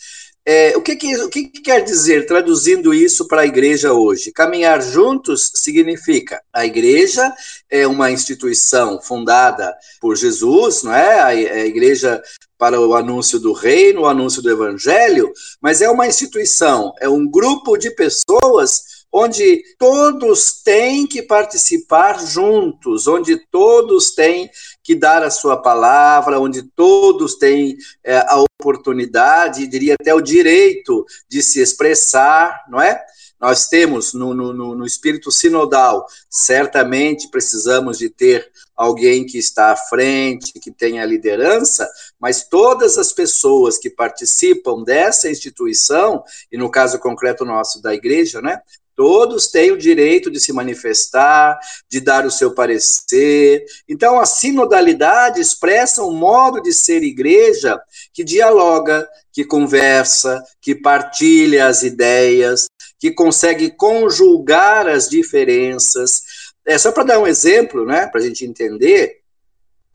É, 0.44 0.76
o, 0.76 0.82
que, 0.82 0.96
que, 0.96 1.16
o 1.18 1.28
que, 1.28 1.44
que, 1.44 1.60
quer 1.60 1.84
dizer, 1.84 2.26
traduzindo 2.26 2.92
isso 2.92 3.28
para 3.28 3.42
a 3.42 3.46
igreja 3.46 3.92
hoje? 3.92 4.32
Caminhar 4.32 4.82
juntos 4.82 5.52
significa 5.54 6.42
a 6.52 6.66
igreja 6.66 7.32
é 7.70 7.86
uma 7.86 8.10
instituição 8.10 9.00
fundada 9.00 9.72
por 10.00 10.16
Jesus, 10.16 10.82
não 10.82 10.92
é? 10.92 11.20
A, 11.20 11.26
a 11.28 11.66
igreja 11.66 12.20
para 12.58 12.80
o 12.80 12.94
anúncio 12.94 13.38
do 13.38 13.52
reino, 13.52 14.02
o 14.02 14.06
anúncio 14.06 14.42
do 14.42 14.50
evangelho, 14.50 15.32
mas 15.60 15.80
é 15.80 15.88
uma 15.88 16.06
instituição, 16.06 16.92
é 17.00 17.08
um 17.08 17.28
grupo 17.28 17.76
de 17.76 17.90
pessoas 17.90 19.01
onde 19.12 19.62
todos 19.78 20.62
têm 20.62 21.06
que 21.06 21.22
participar 21.22 22.24
juntos, 22.24 23.06
onde 23.06 23.36
todos 23.36 24.12
têm 24.12 24.50
que 24.82 24.94
dar 24.94 25.22
a 25.22 25.30
sua 25.30 25.60
palavra, 25.60 26.40
onde 26.40 26.62
todos 26.62 27.34
têm 27.34 27.76
é, 28.02 28.16
a 28.16 28.42
oportunidade, 28.58 29.66
diria 29.66 29.94
até 30.00 30.14
o 30.14 30.20
direito 30.20 31.04
de 31.28 31.42
se 31.42 31.60
expressar, 31.60 32.64
não 32.70 32.80
é? 32.80 33.04
Nós 33.38 33.66
temos 33.66 34.14
no, 34.14 34.32
no, 34.32 34.52
no 34.52 34.86
espírito 34.86 35.32
sinodal, 35.32 36.06
certamente 36.30 37.28
precisamos 37.28 37.98
de 37.98 38.08
ter 38.08 38.48
alguém 38.76 39.26
que 39.26 39.36
está 39.36 39.72
à 39.72 39.76
frente, 39.76 40.52
que 40.60 40.70
tenha 40.70 41.04
liderança, 41.04 41.88
mas 42.20 42.44
todas 42.44 42.96
as 42.98 43.12
pessoas 43.12 43.78
que 43.78 43.90
participam 43.90 44.84
dessa 44.84 45.28
instituição, 45.28 46.22
e 46.52 46.56
no 46.56 46.70
caso 46.70 47.00
concreto 47.00 47.44
nosso 47.44 47.82
da 47.82 47.92
igreja, 47.92 48.40
né, 48.40 48.60
Todos 48.94 49.48
têm 49.48 49.70
o 49.72 49.78
direito 49.78 50.30
de 50.30 50.38
se 50.38 50.52
manifestar, 50.52 51.58
de 51.88 52.00
dar 52.00 52.26
o 52.26 52.30
seu 52.30 52.54
parecer. 52.54 53.64
Então, 53.88 54.20
a 54.20 54.26
sinodalidade 54.26 55.40
expressa 55.40 56.02
um 56.02 56.12
modo 56.12 56.60
de 56.60 56.72
ser 56.72 57.02
igreja 57.02 57.80
que 58.12 58.22
dialoga, 58.22 59.08
que 59.32 59.44
conversa, 59.44 60.42
que 60.60 60.74
partilha 60.74 61.66
as 61.66 61.82
ideias, 61.82 62.66
que 62.98 63.10
consegue 63.10 63.70
conjugar 63.70 64.86
as 64.86 65.08
diferenças. 65.08 66.22
É 66.66 66.76
só 66.76 66.92
para 66.92 67.04
dar 67.04 67.18
um 67.18 67.26
exemplo, 67.26 67.86
né, 67.86 68.06
para 68.06 68.20
a 68.20 68.24
gente 68.24 68.44
entender. 68.44 69.20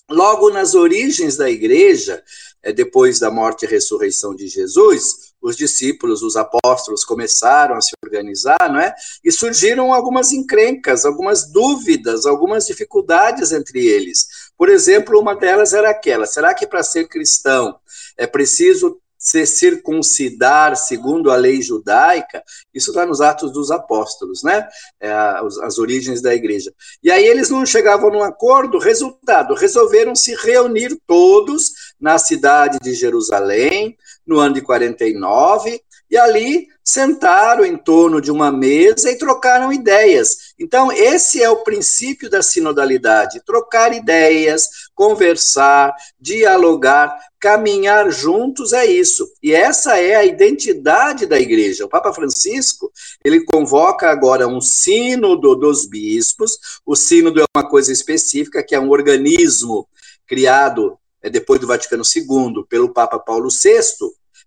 Logo 0.10 0.50
nas 0.50 0.74
origens 0.74 1.38
da 1.38 1.50
igreja, 1.50 2.24
é, 2.64 2.74
depois 2.74 3.20
da 3.20 3.30
morte 3.30 3.64
e 3.64 3.68
ressurreição 3.68 4.36
de 4.36 4.48
Jesus, 4.48 5.27
os 5.42 5.56
discípulos, 5.56 6.22
os 6.22 6.36
apóstolos 6.36 7.04
começaram 7.04 7.76
a 7.76 7.82
se 7.82 7.92
organizar, 8.04 8.72
não 8.72 8.80
é? 8.80 8.94
E 9.24 9.32
surgiram 9.32 9.94
algumas 9.94 10.32
encrencas, 10.32 11.06
algumas 11.06 11.52
dúvidas, 11.52 12.26
algumas 12.26 12.66
dificuldades 12.66 13.52
entre 13.52 13.86
eles. 13.86 14.28
Por 14.58 14.70
exemplo, 14.70 15.20
uma 15.20 15.36
delas 15.36 15.74
era 15.74 15.90
aquela: 15.90 16.26
será 16.26 16.54
que 16.54 16.68
para 16.68 16.84
ser 16.84 17.08
cristão 17.08 17.80
é 18.18 18.26
preciso 18.26 19.00
se 19.18 19.46
circuncidar 19.46 20.78
segundo 20.78 21.32
a 21.32 21.36
lei 21.36 21.62
judaica, 21.62 22.44
isso 22.74 22.92
está 22.92 23.06
nos 23.06 23.20
Atos 23.20 23.52
dos 23.52 23.72
Apóstolos, 23.72 24.44
né? 24.44 24.66
É, 25.00 25.12
as, 25.12 25.58
as, 25.58 25.78
origens 25.80 26.22
da 26.22 26.34
igreja. 26.34 26.72
E 27.04 27.12
aí 27.12 27.26
eles 27.26 27.50
não 27.50 27.66
chegavam 27.66 28.12
num 28.12 28.24
acordo, 28.24 28.78
resultado, 28.78 29.56
resolveram 29.56 30.16
se 30.16 30.36
reunir 30.36 30.98
todos 31.08 31.72
na 32.00 32.18
cidade 32.18 32.78
de 32.82 32.94
Jerusalém, 32.94 33.98
no 34.28 34.40
ano 34.40 34.56
de 34.56 34.62
49, 34.62 35.82
e 36.10 36.18
ali 36.18 36.68
sentaram 36.84 37.66
em 37.66 37.76
torno 37.76 38.22
de 38.22 38.32
uma 38.32 38.50
mesa 38.50 39.12
e 39.12 39.18
trocaram 39.18 39.74
ideias. 39.74 40.54
Então, 40.58 40.90
esse 40.90 41.44
é 41.44 41.50
o 41.50 41.64
princípio 41.64 42.30
da 42.30 42.42
sinodalidade: 42.42 43.42
trocar 43.46 43.94
ideias, 43.94 44.70
conversar, 44.96 45.94
dialogar, 46.20 47.14
caminhar 47.40 48.10
juntos 48.10 48.72
é 48.72 48.86
isso. 48.86 49.30
E 49.44 49.54
essa 49.54 50.00
é 50.00 50.16
a 50.16 50.26
identidade 50.26 51.26
da 51.26 51.40
igreja. 51.40 51.86
O 51.86 51.90
Papa 51.90 52.14
Francisco, 52.14 52.92
ele 53.24 53.44
convoca 53.44 54.10
agora 54.10 54.48
um 54.48 54.62
sínodo 54.62 55.56
dos 55.56 55.86
bispos. 55.86 56.58
O 56.86 56.96
sínodo 56.96 57.42
é 57.42 57.46
uma 57.56 57.70
coisa 57.70 57.92
específica, 57.92 58.64
que 58.64 58.74
é 58.74 58.80
um 58.80 58.90
organismo 58.90 59.88
criado 60.26 60.98
depois 61.30 61.60
do 61.60 61.68
Vaticano 61.68 62.04
II 62.04 62.66
pelo 62.70 62.94
Papa 62.94 63.20
Paulo 63.20 63.50
VI, 63.50 63.82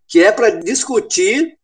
que 0.06 0.20
é 0.20 0.32
para 0.32 0.50
discutir 0.50 1.58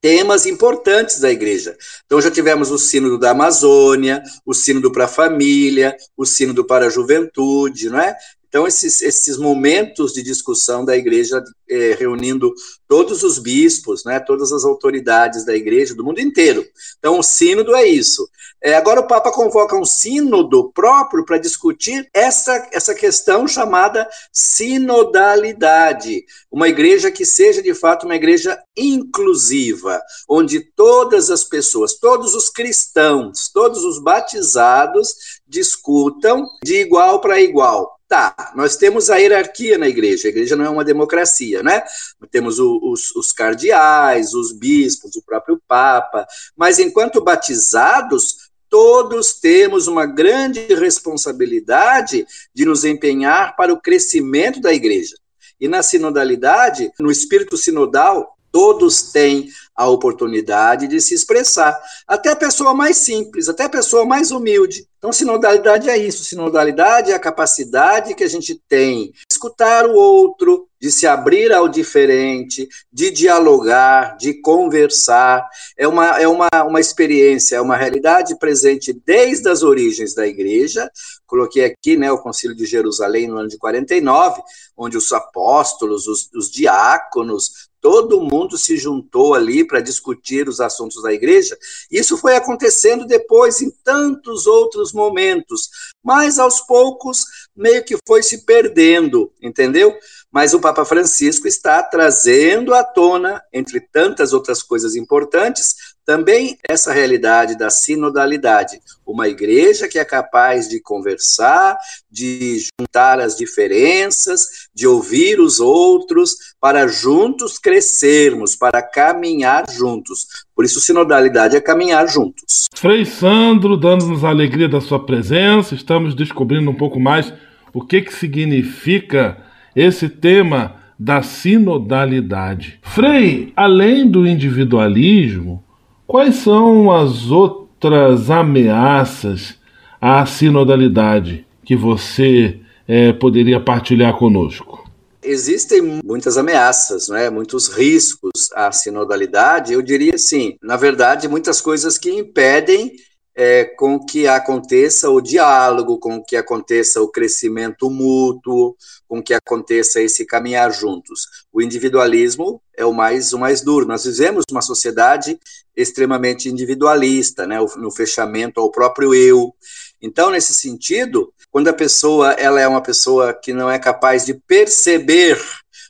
temas 0.00 0.46
importantes 0.46 1.18
da 1.20 1.30
igreja. 1.30 1.76
Então 2.06 2.20
já 2.20 2.30
tivemos 2.30 2.70
o 2.70 2.78
sínodo 2.78 3.18
da 3.18 3.30
Amazônia, 3.30 4.22
o 4.46 4.54
sínodo 4.54 4.92
para 4.92 5.04
a 5.04 5.08
família, 5.08 5.96
o 6.16 6.24
sínodo 6.24 6.64
para 6.64 6.86
a 6.86 6.90
juventude, 6.90 7.90
não 7.90 7.98
é? 7.98 8.16
Então, 8.48 8.66
esses, 8.66 9.02
esses 9.02 9.36
momentos 9.36 10.12
de 10.12 10.22
discussão 10.22 10.82
da 10.84 10.96
igreja, 10.96 11.42
é, 11.68 11.94
reunindo 11.98 12.52
todos 12.88 13.22
os 13.22 13.38
bispos, 13.38 14.04
né, 14.04 14.18
todas 14.18 14.52
as 14.52 14.64
autoridades 14.64 15.44
da 15.44 15.54
igreja, 15.54 15.94
do 15.94 16.02
mundo 16.02 16.18
inteiro. 16.18 16.64
Então, 16.98 17.18
o 17.18 17.22
sínodo 17.22 17.76
é 17.76 17.86
isso. 17.86 18.26
É, 18.62 18.74
agora, 18.74 19.00
o 19.00 19.06
Papa 19.06 19.30
convoca 19.30 19.76
um 19.76 19.84
sínodo 19.84 20.72
próprio 20.72 21.26
para 21.26 21.36
discutir 21.36 22.08
essa, 22.14 22.68
essa 22.72 22.94
questão 22.94 23.46
chamada 23.46 24.08
sinodalidade. 24.32 26.24
Uma 26.50 26.68
igreja 26.68 27.10
que 27.10 27.26
seja, 27.26 27.62
de 27.62 27.74
fato, 27.74 28.06
uma 28.06 28.16
igreja 28.16 28.58
inclusiva, 28.74 30.00
onde 30.26 30.60
todas 30.74 31.30
as 31.30 31.44
pessoas, 31.44 31.98
todos 31.98 32.34
os 32.34 32.48
cristãos, 32.48 33.50
todos 33.52 33.84
os 33.84 34.02
batizados 34.02 35.08
discutam 35.46 36.48
de 36.64 36.80
igual 36.80 37.20
para 37.20 37.40
igual 37.40 37.97
Tá, 38.08 38.54
nós 38.56 38.74
temos 38.74 39.10
a 39.10 39.18
hierarquia 39.18 39.76
na 39.76 39.86
igreja, 39.86 40.28
a 40.28 40.30
igreja 40.30 40.56
não 40.56 40.64
é 40.64 40.70
uma 40.70 40.82
democracia, 40.82 41.62
né? 41.62 41.82
Temos 42.30 42.58
o, 42.58 42.80
os, 42.90 43.14
os 43.14 43.32
cardeais, 43.32 44.32
os 44.32 44.50
bispos, 44.50 45.14
o 45.14 45.22
próprio 45.22 45.60
Papa, 45.68 46.26
mas 46.56 46.78
enquanto 46.78 47.22
batizados, 47.22 48.48
todos 48.70 49.34
temos 49.34 49.88
uma 49.88 50.06
grande 50.06 50.74
responsabilidade 50.74 52.26
de 52.54 52.64
nos 52.64 52.82
empenhar 52.82 53.54
para 53.56 53.74
o 53.74 53.80
crescimento 53.80 54.58
da 54.58 54.72
igreja. 54.72 55.16
E 55.60 55.68
na 55.68 55.82
sinodalidade, 55.82 56.90
no 56.98 57.10
espírito 57.10 57.58
sinodal, 57.58 58.38
todos 58.50 59.12
têm 59.12 59.50
a 59.78 59.88
oportunidade 59.88 60.88
de 60.88 61.00
se 61.00 61.14
expressar. 61.14 61.80
Até 62.04 62.30
a 62.30 62.36
pessoa 62.36 62.74
mais 62.74 62.96
simples, 62.96 63.48
até 63.48 63.62
a 63.62 63.68
pessoa 63.68 64.04
mais 64.04 64.32
humilde. 64.32 64.88
Então, 64.98 65.12
sinodalidade 65.12 65.88
é 65.88 65.96
isso. 65.96 66.24
Sinodalidade 66.24 67.12
é 67.12 67.14
a 67.14 67.20
capacidade 67.20 68.16
que 68.16 68.24
a 68.24 68.28
gente 68.28 68.60
tem 68.68 69.12
de 69.12 69.26
escutar 69.30 69.86
o 69.86 69.94
outro, 69.94 70.67
de 70.80 70.90
se 70.90 71.06
abrir 71.06 71.52
ao 71.52 71.68
diferente, 71.68 72.68
de 72.92 73.10
dialogar, 73.10 74.16
de 74.16 74.34
conversar. 74.34 75.48
É 75.76 75.86
uma, 75.86 76.20
é 76.20 76.28
uma, 76.28 76.48
uma 76.66 76.80
experiência, 76.80 77.56
é 77.56 77.60
uma 77.60 77.76
realidade 77.76 78.38
presente 78.38 78.92
desde 79.04 79.48
as 79.48 79.62
origens 79.62 80.14
da 80.14 80.26
igreja. 80.26 80.90
Coloquei 81.26 81.64
aqui 81.64 81.96
né, 81.96 82.10
o 82.10 82.22
Concílio 82.22 82.56
de 82.56 82.64
Jerusalém 82.64 83.26
no 83.26 83.38
ano 83.38 83.48
de 83.48 83.58
49, 83.58 84.40
onde 84.76 84.96
os 84.96 85.12
apóstolos, 85.12 86.06
os, 86.06 86.30
os 86.34 86.50
diáconos, 86.50 87.68
todo 87.80 88.20
mundo 88.20 88.58
se 88.58 88.76
juntou 88.76 89.34
ali 89.34 89.64
para 89.66 89.80
discutir 89.80 90.48
os 90.48 90.60
assuntos 90.60 91.02
da 91.02 91.12
igreja. 91.12 91.56
Isso 91.90 92.16
foi 92.16 92.34
acontecendo 92.34 93.06
depois 93.06 93.60
em 93.60 93.70
tantos 93.84 94.46
outros 94.46 94.92
momentos, 94.92 95.68
mas 96.02 96.38
aos 96.38 96.60
poucos 96.60 97.24
meio 97.56 97.84
que 97.84 97.96
foi 98.06 98.22
se 98.22 98.44
perdendo, 98.44 99.32
entendeu? 99.40 99.96
Mas 100.32 100.52
o 100.52 100.60
Papa 100.60 100.84
Francisco 100.84 101.48
está 101.48 101.82
trazendo 101.82 102.74
à 102.74 102.84
tona, 102.84 103.40
entre 103.52 103.80
tantas 103.80 104.32
outras 104.32 104.62
coisas 104.62 104.94
importantes, 104.94 105.96
também 106.04 106.56
essa 106.66 106.90
realidade 106.90 107.56
da 107.56 107.68
sinodalidade. 107.68 108.80
Uma 109.06 109.28
igreja 109.28 109.86
que 109.86 109.98
é 109.98 110.04
capaz 110.04 110.66
de 110.66 110.80
conversar, 110.80 111.76
de 112.10 112.60
juntar 112.80 113.20
as 113.20 113.36
diferenças, 113.36 114.68
de 114.74 114.86
ouvir 114.86 115.38
os 115.38 115.60
outros, 115.60 116.54
para 116.58 116.88
juntos 116.88 117.58
crescermos, 117.58 118.56
para 118.56 118.80
caminhar 118.80 119.64
juntos. 119.70 120.26
Por 120.54 120.64
isso, 120.64 120.80
sinodalidade 120.80 121.56
é 121.56 121.60
caminhar 121.60 122.08
juntos. 122.08 122.64
Frei 122.74 123.04
Sandro, 123.04 123.76
dando-nos 123.76 124.24
a 124.24 124.30
alegria 124.30 124.68
da 124.68 124.80
sua 124.80 125.04
presença, 125.04 125.74
estamos 125.74 126.14
descobrindo 126.14 126.70
um 126.70 126.74
pouco 126.74 126.98
mais 126.98 127.32
o 127.74 127.84
que, 127.84 128.00
que 128.00 128.14
significa 128.14 129.47
esse 129.74 130.08
tema 130.08 130.76
da 130.98 131.22
sinodalidade. 131.22 132.80
Frei, 132.82 133.52
além 133.56 134.08
do 134.08 134.26
individualismo, 134.26 135.62
Quais 136.08 136.36
são 136.36 136.90
as 136.90 137.30
outras 137.30 138.30
ameaças 138.30 139.56
à 140.00 140.24
sinodalidade 140.24 141.46
que 141.62 141.76
você 141.76 142.58
é, 142.88 143.12
poderia 143.12 143.60
partilhar 143.60 144.16
conosco? 144.16 144.88
Existem 145.22 146.00
muitas 146.02 146.38
ameaças, 146.38 147.10
né? 147.10 147.28
muitos 147.28 147.68
riscos 147.68 148.50
à 148.54 148.72
sinodalidade. 148.72 149.74
Eu 149.74 149.82
diria 149.82 150.14
assim, 150.14 150.56
na 150.62 150.78
verdade, 150.78 151.28
muitas 151.28 151.60
coisas 151.60 151.98
que 151.98 152.10
impedem 152.10 152.92
é, 153.40 153.64
com 153.64 154.04
que 154.04 154.26
aconteça 154.26 155.08
o 155.08 155.20
diálogo, 155.20 155.96
com 156.00 156.20
que 156.20 156.34
aconteça 156.34 157.00
o 157.00 157.06
crescimento 157.06 157.88
mútuo, 157.88 158.74
com 159.06 159.22
que 159.22 159.32
aconteça 159.32 160.02
esse 160.02 160.26
caminhar 160.26 160.72
juntos. 160.72 161.46
O 161.52 161.62
individualismo 161.62 162.60
é 162.76 162.84
o 162.84 162.92
mais, 162.92 163.32
o 163.32 163.38
mais 163.38 163.62
duro. 163.62 163.86
Nós 163.86 164.04
vivemos 164.04 164.42
uma 164.50 164.60
sociedade 164.60 165.38
extremamente 165.76 166.48
individualista, 166.48 167.46
né, 167.46 167.58
no 167.76 167.92
fechamento 167.92 168.60
ao 168.60 168.72
próprio 168.72 169.14
eu. 169.14 169.54
Então, 170.02 170.32
nesse 170.32 170.52
sentido, 170.52 171.32
quando 171.48 171.68
a 171.68 171.72
pessoa 171.72 172.32
ela 172.32 172.60
é 172.60 172.66
uma 172.66 172.82
pessoa 172.82 173.32
que 173.32 173.52
não 173.52 173.70
é 173.70 173.78
capaz 173.78 174.26
de 174.26 174.34
perceber 174.34 175.40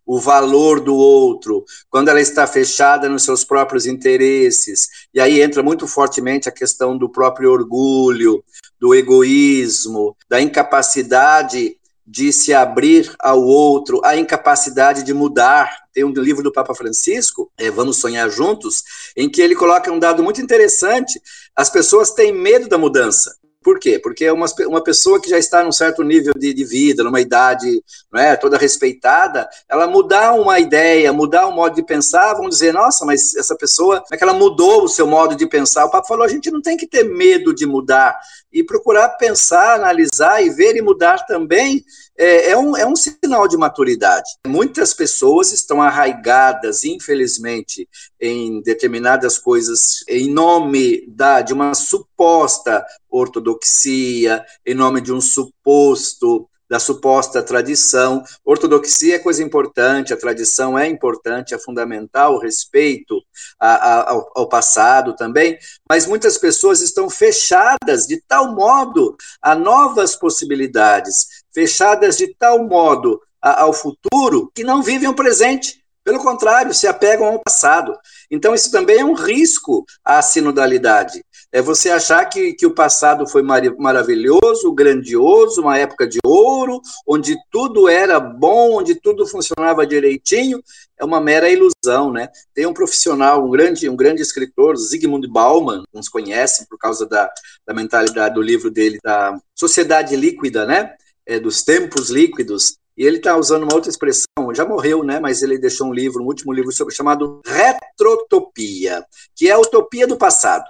o 0.08 0.18
valor 0.18 0.80
do 0.80 0.96
outro, 0.96 1.66
quando 1.90 2.08
ela 2.08 2.20
está 2.20 2.46
fechada 2.46 3.10
nos 3.10 3.24
seus 3.24 3.44
próprios 3.44 3.84
interesses, 3.84 4.88
e 5.12 5.20
aí 5.20 5.42
entra 5.42 5.62
muito 5.62 5.86
fortemente 5.86 6.48
a 6.48 6.52
questão 6.52 6.96
do 6.96 7.10
próprio 7.10 7.52
orgulho, 7.52 8.42
do 8.80 8.94
egoísmo, 8.94 10.16
da 10.26 10.40
incapacidade 10.40 11.76
de 12.06 12.32
se 12.32 12.54
abrir 12.54 13.14
ao 13.20 13.42
outro, 13.42 14.00
a 14.02 14.16
incapacidade 14.16 15.02
de 15.02 15.12
mudar. 15.12 15.70
Tem 15.92 16.04
um 16.04 16.12
livro 16.12 16.42
do 16.42 16.50
Papa 16.50 16.74
Francisco, 16.74 17.52
é, 17.58 17.70
Vamos 17.70 17.98
Sonhar 17.98 18.30
Juntos, 18.30 18.82
em 19.14 19.28
que 19.28 19.42
ele 19.42 19.54
coloca 19.54 19.92
um 19.92 19.98
dado 19.98 20.22
muito 20.22 20.40
interessante: 20.40 21.20
as 21.54 21.68
pessoas 21.68 22.12
têm 22.12 22.32
medo 22.32 22.66
da 22.66 22.78
mudança. 22.78 23.36
Por 23.62 23.78
quê? 23.80 23.98
Porque 23.98 24.24
é 24.24 24.32
uma, 24.32 24.46
uma 24.66 24.82
pessoa 24.82 25.20
que 25.20 25.28
já 25.28 25.38
está 25.38 25.62
num 25.62 25.72
certo 25.72 26.04
nível 26.04 26.32
de, 26.34 26.54
de 26.54 26.64
vida, 26.64 27.02
numa 27.02 27.20
idade 27.20 27.82
não 28.12 28.20
é, 28.20 28.36
toda 28.36 28.56
respeitada, 28.56 29.48
ela 29.68 29.86
mudar 29.86 30.32
uma 30.34 30.60
ideia, 30.60 31.12
mudar 31.12 31.48
um 31.48 31.52
modo 31.52 31.74
de 31.74 31.82
pensar, 31.82 32.34
vão 32.34 32.48
dizer, 32.48 32.72
nossa, 32.72 33.04
mas 33.04 33.34
essa 33.34 33.56
pessoa, 33.56 34.02
é 34.12 34.16
que 34.16 34.22
ela 34.22 34.32
mudou 34.32 34.84
o 34.84 34.88
seu 34.88 35.06
modo 35.06 35.34
de 35.34 35.46
pensar? 35.46 35.84
O 35.84 35.90
Papa 35.90 36.06
falou, 36.06 36.24
a 36.24 36.28
gente 36.28 36.50
não 36.50 36.62
tem 36.62 36.76
que 36.76 36.86
ter 36.86 37.04
medo 37.04 37.52
de 37.52 37.66
mudar 37.66 38.18
e 38.52 38.62
procurar 38.62 39.08
pensar, 39.10 39.74
analisar 39.74 40.42
e 40.42 40.50
ver 40.50 40.76
e 40.76 40.82
mudar 40.82 41.26
também 41.26 41.84
é, 42.16 42.50
é, 42.50 42.58
um, 42.58 42.76
é 42.76 42.84
um 42.84 42.96
sinal 42.96 43.46
de 43.46 43.56
maturidade. 43.56 44.28
Muitas 44.46 44.92
pessoas 44.92 45.52
estão 45.52 45.80
arraigadas, 45.80 46.82
infelizmente, 46.82 47.88
em 48.20 48.60
determinadas 48.62 49.38
coisas 49.38 50.02
em 50.08 50.28
nome 50.28 51.06
da, 51.08 51.40
de 51.42 51.52
uma 51.52 51.74
suposta 51.74 52.84
ortodoxia, 53.10 54.44
em 54.66 54.74
nome 54.74 55.00
de 55.00 55.12
um 55.12 55.20
suposto 55.20 56.48
da 56.68 56.78
suposta 56.78 57.42
tradição. 57.42 58.22
Ortodoxia 58.44 59.16
é 59.16 59.18
coisa 59.18 59.42
importante, 59.42 60.12
a 60.12 60.16
tradição 60.16 60.78
é 60.78 60.86
importante, 60.86 61.54
é 61.54 61.58
fundamental, 61.58 62.34
o 62.34 62.38
respeito 62.38 63.22
a, 63.58 63.68
a, 63.68 64.10
ao, 64.10 64.30
ao, 64.34 64.48
passado 64.48 65.16
também, 65.16 65.58
mas 65.88 66.06
muitas 66.06 66.36
pessoas 66.36 66.80
estão 66.80 67.08
fechadas 67.08 68.06
de 68.06 68.22
tal 68.28 68.54
modo 68.54 69.16
a 69.40 69.54
novas 69.54 70.14
possibilidades, 70.14 71.44
fechadas 71.52 72.16
de 72.16 72.34
tal 72.34 72.64
modo 72.64 73.20
a, 73.40 73.62
ao 73.62 73.72
futuro, 73.72 74.50
que 74.54 74.62
não 74.62 74.82
vivem 74.82 75.08
o 75.08 75.14
presente. 75.14 75.82
Pelo 76.04 76.22
contrário, 76.22 76.72
se 76.72 76.86
apegam 76.86 77.26
ao 77.26 77.42
passado. 77.42 77.94
Então, 78.30 78.54
isso 78.54 78.70
também 78.70 78.98
é 78.98 79.04
um 79.04 79.12
risco 79.12 79.84
à 80.02 80.22
sinodalidade. 80.22 81.22
É 81.50 81.62
você 81.62 81.88
achar 81.88 82.26
que, 82.26 82.52
que 82.52 82.66
o 82.66 82.74
passado 82.74 83.26
foi 83.26 83.42
mar 83.42 83.62
maravilhoso, 83.78 84.70
grandioso, 84.72 85.62
uma 85.62 85.78
época 85.78 86.06
de 86.06 86.18
ouro, 86.22 86.80
onde 87.06 87.37
tudo 87.50 87.88
era 87.88 88.20
bom, 88.20 88.78
onde 88.78 88.94
tudo 88.94 89.26
funcionava 89.26 89.87
direitinho, 89.87 90.62
é 90.98 91.04
uma 91.04 91.22
mera 91.22 91.48
ilusão, 91.48 92.12
né? 92.12 92.28
Tem 92.52 92.66
um 92.66 92.74
profissional, 92.74 93.46
um 93.46 93.50
grande, 93.50 93.88
um 93.88 93.96
grande 93.96 94.20
escritor, 94.20 94.76
Zygmunt 94.76 95.26
Bauman, 95.26 95.84
uns 95.94 96.08
conhecem 96.08 96.66
por 96.68 96.78
causa 96.78 97.06
da, 97.06 97.30
da 97.66 97.72
mentalidade 97.72 98.34
do 98.34 98.42
livro 98.42 98.70
dele, 98.70 98.98
da 99.02 99.38
Sociedade 99.54 100.16
Líquida, 100.16 100.66
né? 100.66 100.94
É, 101.24 101.38
dos 101.38 101.62
tempos 101.62 102.11
líquidos, 102.11 102.76
e 102.96 103.06
ele 103.06 103.18
está 103.18 103.37
usando 103.37 103.62
uma 103.62 103.74
outra 103.74 103.90
expressão, 103.90 104.52
já 104.52 104.66
morreu, 104.66 105.02
né? 105.02 105.18
Mas 105.18 105.40
ele 105.40 105.56
deixou 105.56 105.87
um 105.87 105.94
livro, 105.94 106.22
um 106.22 106.26
último 106.26 106.52
livro 106.52 106.72
sobre, 106.72 106.94
chamado 106.94 107.40
Retrotopia, 107.46 109.02
que 109.34 109.48
é 109.48 109.52
a 109.52 109.58
utopia 109.58 110.06
do 110.06 110.16
passado. 110.16 110.64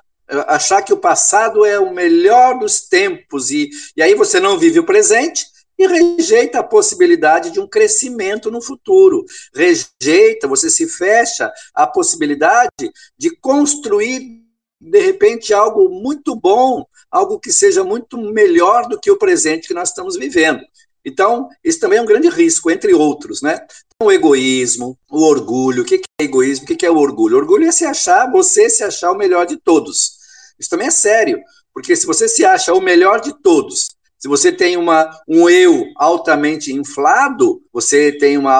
Achar 0.46 0.82
que 0.82 0.92
o 0.92 0.98
passado 0.98 1.64
é 1.64 1.78
o 1.78 1.92
melhor 1.92 2.58
dos 2.58 2.82
tempos, 2.82 3.50
e, 3.50 3.70
e 3.96 4.02
aí 4.02 4.14
você 4.14 4.38
não 4.38 4.58
vive 4.58 4.78
o 4.78 4.84
presente, 4.84 5.46
e 5.78 5.86
rejeita 5.86 6.58
a 6.58 6.64
possibilidade 6.64 7.50
de 7.50 7.60
um 7.60 7.66
crescimento 7.66 8.50
no 8.50 8.60
futuro. 8.60 9.24
Rejeita, 9.54 10.48
você 10.48 10.68
se 10.68 10.88
fecha 10.88 11.52
à 11.72 11.86
possibilidade 11.86 12.90
de 13.16 13.30
construir, 13.36 14.42
de 14.80 15.00
repente, 15.00 15.54
algo 15.54 15.88
muito 15.88 16.34
bom, 16.34 16.84
algo 17.10 17.38
que 17.38 17.52
seja 17.52 17.84
muito 17.84 18.18
melhor 18.18 18.88
do 18.88 18.98
que 18.98 19.10
o 19.10 19.18
presente 19.18 19.68
que 19.68 19.74
nós 19.74 19.90
estamos 19.90 20.16
vivendo. 20.16 20.60
Então, 21.04 21.48
isso 21.64 21.78
também 21.78 21.98
é 21.98 22.02
um 22.02 22.06
grande 22.06 22.28
risco, 22.28 22.70
entre 22.70 22.92
outros, 22.92 23.40
né? 23.40 23.64
O 24.02 24.10
egoísmo, 24.10 24.98
o 25.08 25.22
orgulho. 25.22 25.82
O 25.82 25.86
que 25.86 26.02
é 26.20 26.24
egoísmo? 26.24 26.64
O 26.64 26.76
que 26.76 26.84
é 26.84 26.90
o 26.90 26.98
orgulho? 26.98 27.36
O 27.36 27.38
orgulho 27.38 27.66
é 27.66 27.72
se 27.72 27.84
achar, 27.84 28.30
você 28.30 28.68
se 28.68 28.82
achar 28.82 29.12
o 29.12 29.16
melhor 29.16 29.46
de 29.46 29.56
todos. 29.56 30.17
Isso 30.58 30.70
também 30.70 30.88
é 30.88 30.90
sério, 30.90 31.40
porque 31.72 31.94
se 31.94 32.06
você 32.06 32.28
se 32.28 32.44
acha 32.44 32.74
o 32.74 32.80
melhor 32.80 33.20
de 33.20 33.32
todos, 33.42 33.88
se 34.18 34.26
você 34.26 34.50
tem 34.50 34.76
uma, 34.76 35.08
um 35.28 35.48
eu 35.48 35.84
altamente 35.96 36.72
inflado, 36.72 37.62
você 37.72 38.10
tem 38.10 38.36
uma 38.36 38.52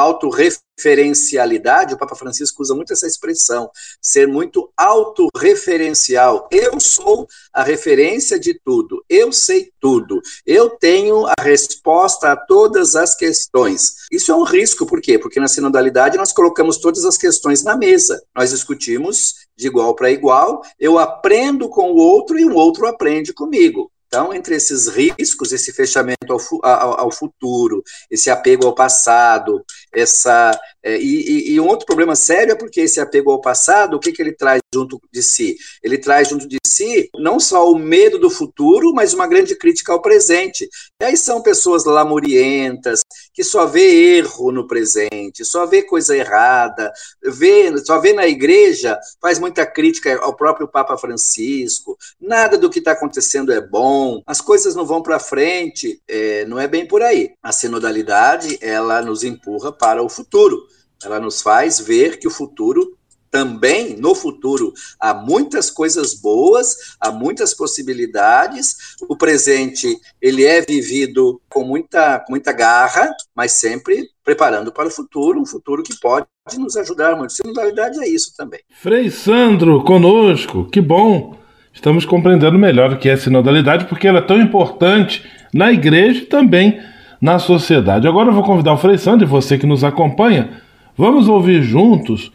autorreferencialidade, 0.78 1.94
o 1.94 1.98
Papa 1.98 2.14
Francisco 2.14 2.62
usa 2.62 2.74
muito 2.74 2.92
essa 2.92 3.06
expressão, 3.06 3.70
ser 4.00 4.26
muito 4.28 4.70
autorreferencial. 4.76 6.48
Eu 6.50 6.80
sou 6.80 7.26
a 7.52 7.62
referência 7.62 8.38
de 8.38 8.54
tudo, 8.64 9.04
eu 9.08 9.32
sei 9.32 9.70
tudo, 9.80 10.20
eu 10.46 10.70
tenho 10.70 11.26
a 11.26 11.34
resposta 11.40 12.32
a 12.32 12.36
todas 12.36 12.94
as 12.94 13.14
questões. 13.14 13.94
Isso 14.10 14.30
é 14.30 14.34
um 14.34 14.44
risco, 14.44 14.86
por 14.86 15.00
quê? 15.00 15.18
Porque 15.18 15.40
na 15.40 15.48
sinodalidade 15.48 16.16
nós 16.16 16.32
colocamos 16.32 16.78
todas 16.78 17.04
as 17.04 17.18
questões 17.18 17.62
na 17.64 17.76
mesa, 17.76 18.22
nós 18.34 18.50
discutimos 18.50 19.34
de 19.56 19.66
igual 19.66 19.94
para 19.94 20.10
igual, 20.10 20.62
eu 20.78 20.98
aprendo 20.98 21.68
com 21.68 21.90
o 21.90 21.96
outro 21.96 22.38
e 22.38 22.44
o 22.44 22.54
outro 22.54 22.86
aprende 22.86 23.32
comigo. 23.32 23.90
Então, 24.08 24.32
entre 24.32 24.54
esses 24.54 24.88
riscos, 24.88 25.52
esse 25.52 25.70
fechamento 25.70 26.32
ao, 26.32 26.40
ao, 26.62 27.00
ao 27.00 27.12
futuro, 27.12 27.84
esse 28.10 28.30
apego 28.30 28.66
ao 28.66 28.74
passado, 28.74 29.62
essa 29.94 30.58
é, 30.88 30.96
e, 30.98 31.52
e, 31.52 31.60
um 31.60 31.66
outro 31.66 31.84
problema 31.84 32.16
sério 32.16 32.52
é 32.52 32.54
porque 32.54 32.80
esse 32.80 32.98
apego 32.98 33.30
ao 33.30 33.40
passado, 33.40 33.94
o 33.94 34.00
que, 34.00 34.10
que 34.10 34.22
ele 34.22 34.32
traz 34.32 34.60
junto 34.72 34.98
de 35.12 35.22
si? 35.22 35.56
Ele 35.82 35.98
traz 35.98 36.28
junto 36.28 36.48
de 36.48 36.56
si 36.64 37.10
não 37.18 37.38
só 37.38 37.70
o 37.70 37.78
medo 37.78 38.18
do 38.18 38.30
futuro, 38.30 38.94
mas 38.94 39.12
uma 39.12 39.26
grande 39.26 39.54
crítica 39.54 39.92
ao 39.92 40.00
presente. 40.00 40.68
E 41.02 41.04
aí 41.04 41.16
são 41.16 41.42
pessoas 41.42 41.84
lamurientas, 41.84 43.00
que 43.34 43.44
só 43.44 43.66
vê 43.66 44.16
erro 44.16 44.50
no 44.52 44.66
presente, 44.66 45.44
só 45.44 45.66
vê 45.66 45.82
coisa 45.82 46.16
errada, 46.16 46.90
vê, 47.22 47.76
só 47.84 48.00
vê 48.00 48.12
na 48.12 48.26
igreja, 48.26 48.98
faz 49.20 49.38
muita 49.38 49.66
crítica 49.66 50.18
ao 50.22 50.34
próprio 50.34 50.68
Papa 50.68 50.96
Francisco, 50.96 51.98
nada 52.20 52.56
do 52.56 52.70
que 52.70 52.78
está 52.78 52.92
acontecendo 52.92 53.52
é 53.52 53.60
bom, 53.60 53.97
as 54.26 54.40
coisas 54.40 54.74
não 54.74 54.84
vão 54.84 55.02
para 55.02 55.18
frente, 55.18 56.00
é, 56.08 56.44
não 56.46 56.58
é 56.58 56.66
bem 56.66 56.86
por 56.86 57.02
aí. 57.02 57.30
A 57.42 57.52
sinodalidade, 57.52 58.58
ela 58.60 59.02
nos 59.02 59.24
empurra 59.24 59.72
para 59.72 60.02
o 60.02 60.08
futuro 60.08 60.66
ela 61.04 61.20
nos 61.20 61.40
faz 61.40 61.78
ver 61.78 62.18
que 62.18 62.26
o 62.26 62.30
futuro 62.30 62.96
também 63.30 63.94
no 63.96 64.14
futuro 64.14 64.72
há 64.98 65.12
muitas 65.12 65.70
coisas 65.70 66.14
boas, 66.14 66.96
há 66.98 67.12
muitas 67.12 67.52
possibilidades. 67.52 68.96
O 69.06 69.16
presente 69.16 69.86
ele 70.20 70.46
é 70.46 70.62
vivido 70.62 71.40
com 71.48 71.62
muita, 71.62 72.24
muita 72.28 72.52
garra, 72.52 73.14
mas 73.34 73.52
sempre 73.52 74.08
preparando 74.24 74.72
para 74.72 74.88
o 74.88 74.90
futuro, 74.90 75.40
um 75.40 75.46
futuro 75.46 75.82
que 75.82 75.98
pode 76.00 76.26
nos 76.56 76.76
ajudar 76.76 77.16
muito. 77.16 77.34
Sinodalidade 77.34 78.02
é 78.02 78.08
isso 78.08 78.32
também. 78.34 78.60
Frei 78.80 79.10
Sandro 79.10 79.84
conosco, 79.84 80.68
que 80.70 80.80
bom. 80.80 81.37
Estamos 81.78 82.04
compreendendo 82.04 82.58
melhor 82.58 82.92
o 82.92 82.96
que 82.96 83.08
é 83.08 83.16
sinodalidade, 83.16 83.84
porque 83.84 84.08
ela 84.08 84.18
é 84.18 84.22
tão 84.22 84.40
importante 84.40 85.22
na 85.54 85.72
igreja 85.72 86.22
e 86.22 86.26
também 86.26 86.80
na 87.20 87.38
sociedade. 87.38 88.08
Agora 88.08 88.30
eu 88.30 88.34
vou 88.34 88.42
convidar 88.42 88.72
o 88.72 88.76
Frei 88.76 88.98
Sandro 88.98 89.24
e 89.24 89.30
você 89.30 89.56
que 89.56 89.64
nos 89.64 89.84
acompanha, 89.84 90.48
vamos 90.96 91.28
ouvir 91.28 91.62
juntos 91.62 92.32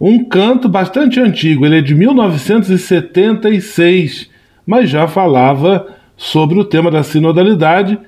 um 0.00 0.24
canto 0.24 0.66
bastante 0.66 1.20
antigo, 1.20 1.66
ele 1.66 1.76
é 1.76 1.82
de 1.82 1.94
1976, 1.94 4.30
mas 4.66 4.88
já 4.88 5.06
falava 5.06 5.88
sobre 6.16 6.58
o 6.58 6.64
tema 6.64 6.90
da 6.90 7.02
sinodalidade, 7.02 7.98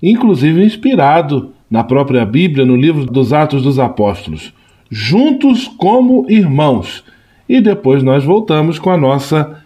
inclusive 0.00 0.64
inspirado 0.64 1.50
na 1.68 1.82
própria 1.82 2.24
Bíblia, 2.24 2.64
no 2.64 2.76
livro 2.76 3.04
dos 3.04 3.32
Atos 3.32 3.64
dos 3.64 3.80
Apóstolos. 3.80 4.54
Juntos 4.88 5.66
como 5.66 6.24
irmãos. 6.28 7.02
E 7.48 7.60
depois 7.60 8.04
nós 8.04 8.24
voltamos 8.24 8.78
com 8.78 8.90
a 8.90 8.96
nossa 8.96 9.65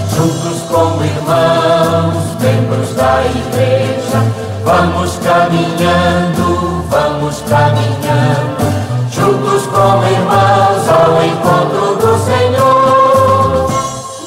juntos 0.21 0.61
como 0.69 1.03
irmãos, 1.03 2.37
membros 2.39 2.93
da 2.93 3.23
igreja, 3.25 4.21
vamos 4.63 5.17
caminhando, 5.23 6.85
vamos 6.89 7.43
caminhando, 7.49 8.61
juntos 9.09 9.63
como 9.65 10.03
irmãos 10.05 10.89
ao 10.89 11.23
encontro 11.25 11.95
do 11.95 12.13
Senhor. 12.23 13.71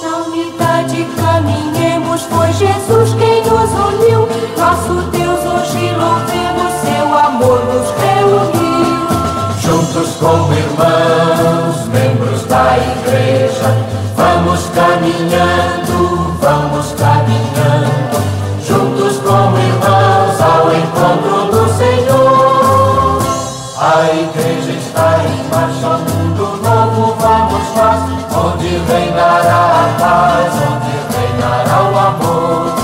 Na 0.03 0.17
unidade 0.27 1.07
caminhemos, 1.17 2.23
foi 2.23 2.53
Jesus 2.53 3.15
quem 3.15 3.45
nos 3.45 3.71
uniu, 3.71 4.29
nosso 4.59 4.95
Deus 5.13 5.41
hoje 5.47 5.93
louvemos, 5.97 6.73
seu 6.83 7.19
amor 7.19 7.61
nos 7.67 7.89
reuniu. 8.03 8.75
Juntos 9.61 10.17
como 10.17 10.53
irmãos, 10.53 11.87
membros 11.93 12.45
da 12.47 12.79
igreja, 12.79 13.77
vamos 14.17 14.61
caminhando, 14.75 15.84
onde 28.65 28.79
reinará 28.91 29.85
a 29.85 29.99
paz, 30.01 30.55
onde 30.55 30.93
reinará 31.15 31.79
o 31.85 31.99
amor. 31.99 32.75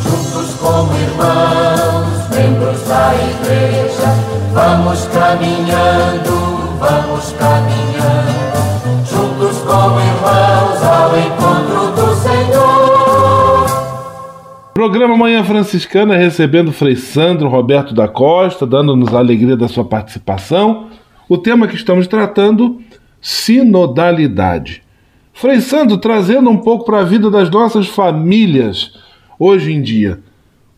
Juntos 0.00 0.54
como 0.54 0.94
irmãos, 0.94 2.28
membros 2.30 2.82
da 2.88 3.14
igreja, 3.14 4.08
vamos 4.52 5.04
caminhando, 5.06 6.78
vamos 6.78 7.32
caminhando, 7.32 8.56
juntos 9.04 9.58
como 9.58 10.00
irmãos 10.00 10.82
ao 10.82 11.18
encontro 11.18 11.92
do 11.92 12.14
Senhor. 12.16 13.66
Programa 14.72 15.16
Manhã 15.16 15.44
Franciscana 15.44 16.16
recebendo 16.16 16.72
Frei 16.72 16.96
Sandro 16.96 17.48
Roberto 17.48 17.94
da 17.94 18.08
Costa, 18.08 18.66
dando-nos 18.66 19.14
a 19.14 19.18
alegria 19.18 19.56
da 19.56 19.68
sua 19.68 19.84
participação. 19.84 20.88
O 21.28 21.36
tema 21.36 21.66
que 21.66 21.74
estamos 21.74 22.06
tratando, 22.06 22.80
sinodalidade. 23.20 24.85
Frei 25.38 25.60
Sandro 25.60 25.98
trazendo 25.98 26.48
um 26.48 26.56
pouco 26.56 26.86
para 26.86 27.00
a 27.00 27.04
vida 27.04 27.30
das 27.30 27.50
nossas 27.50 27.88
famílias 27.88 28.92
hoje 29.38 29.70
em 29.70 29.82
dia. 29.82 30.18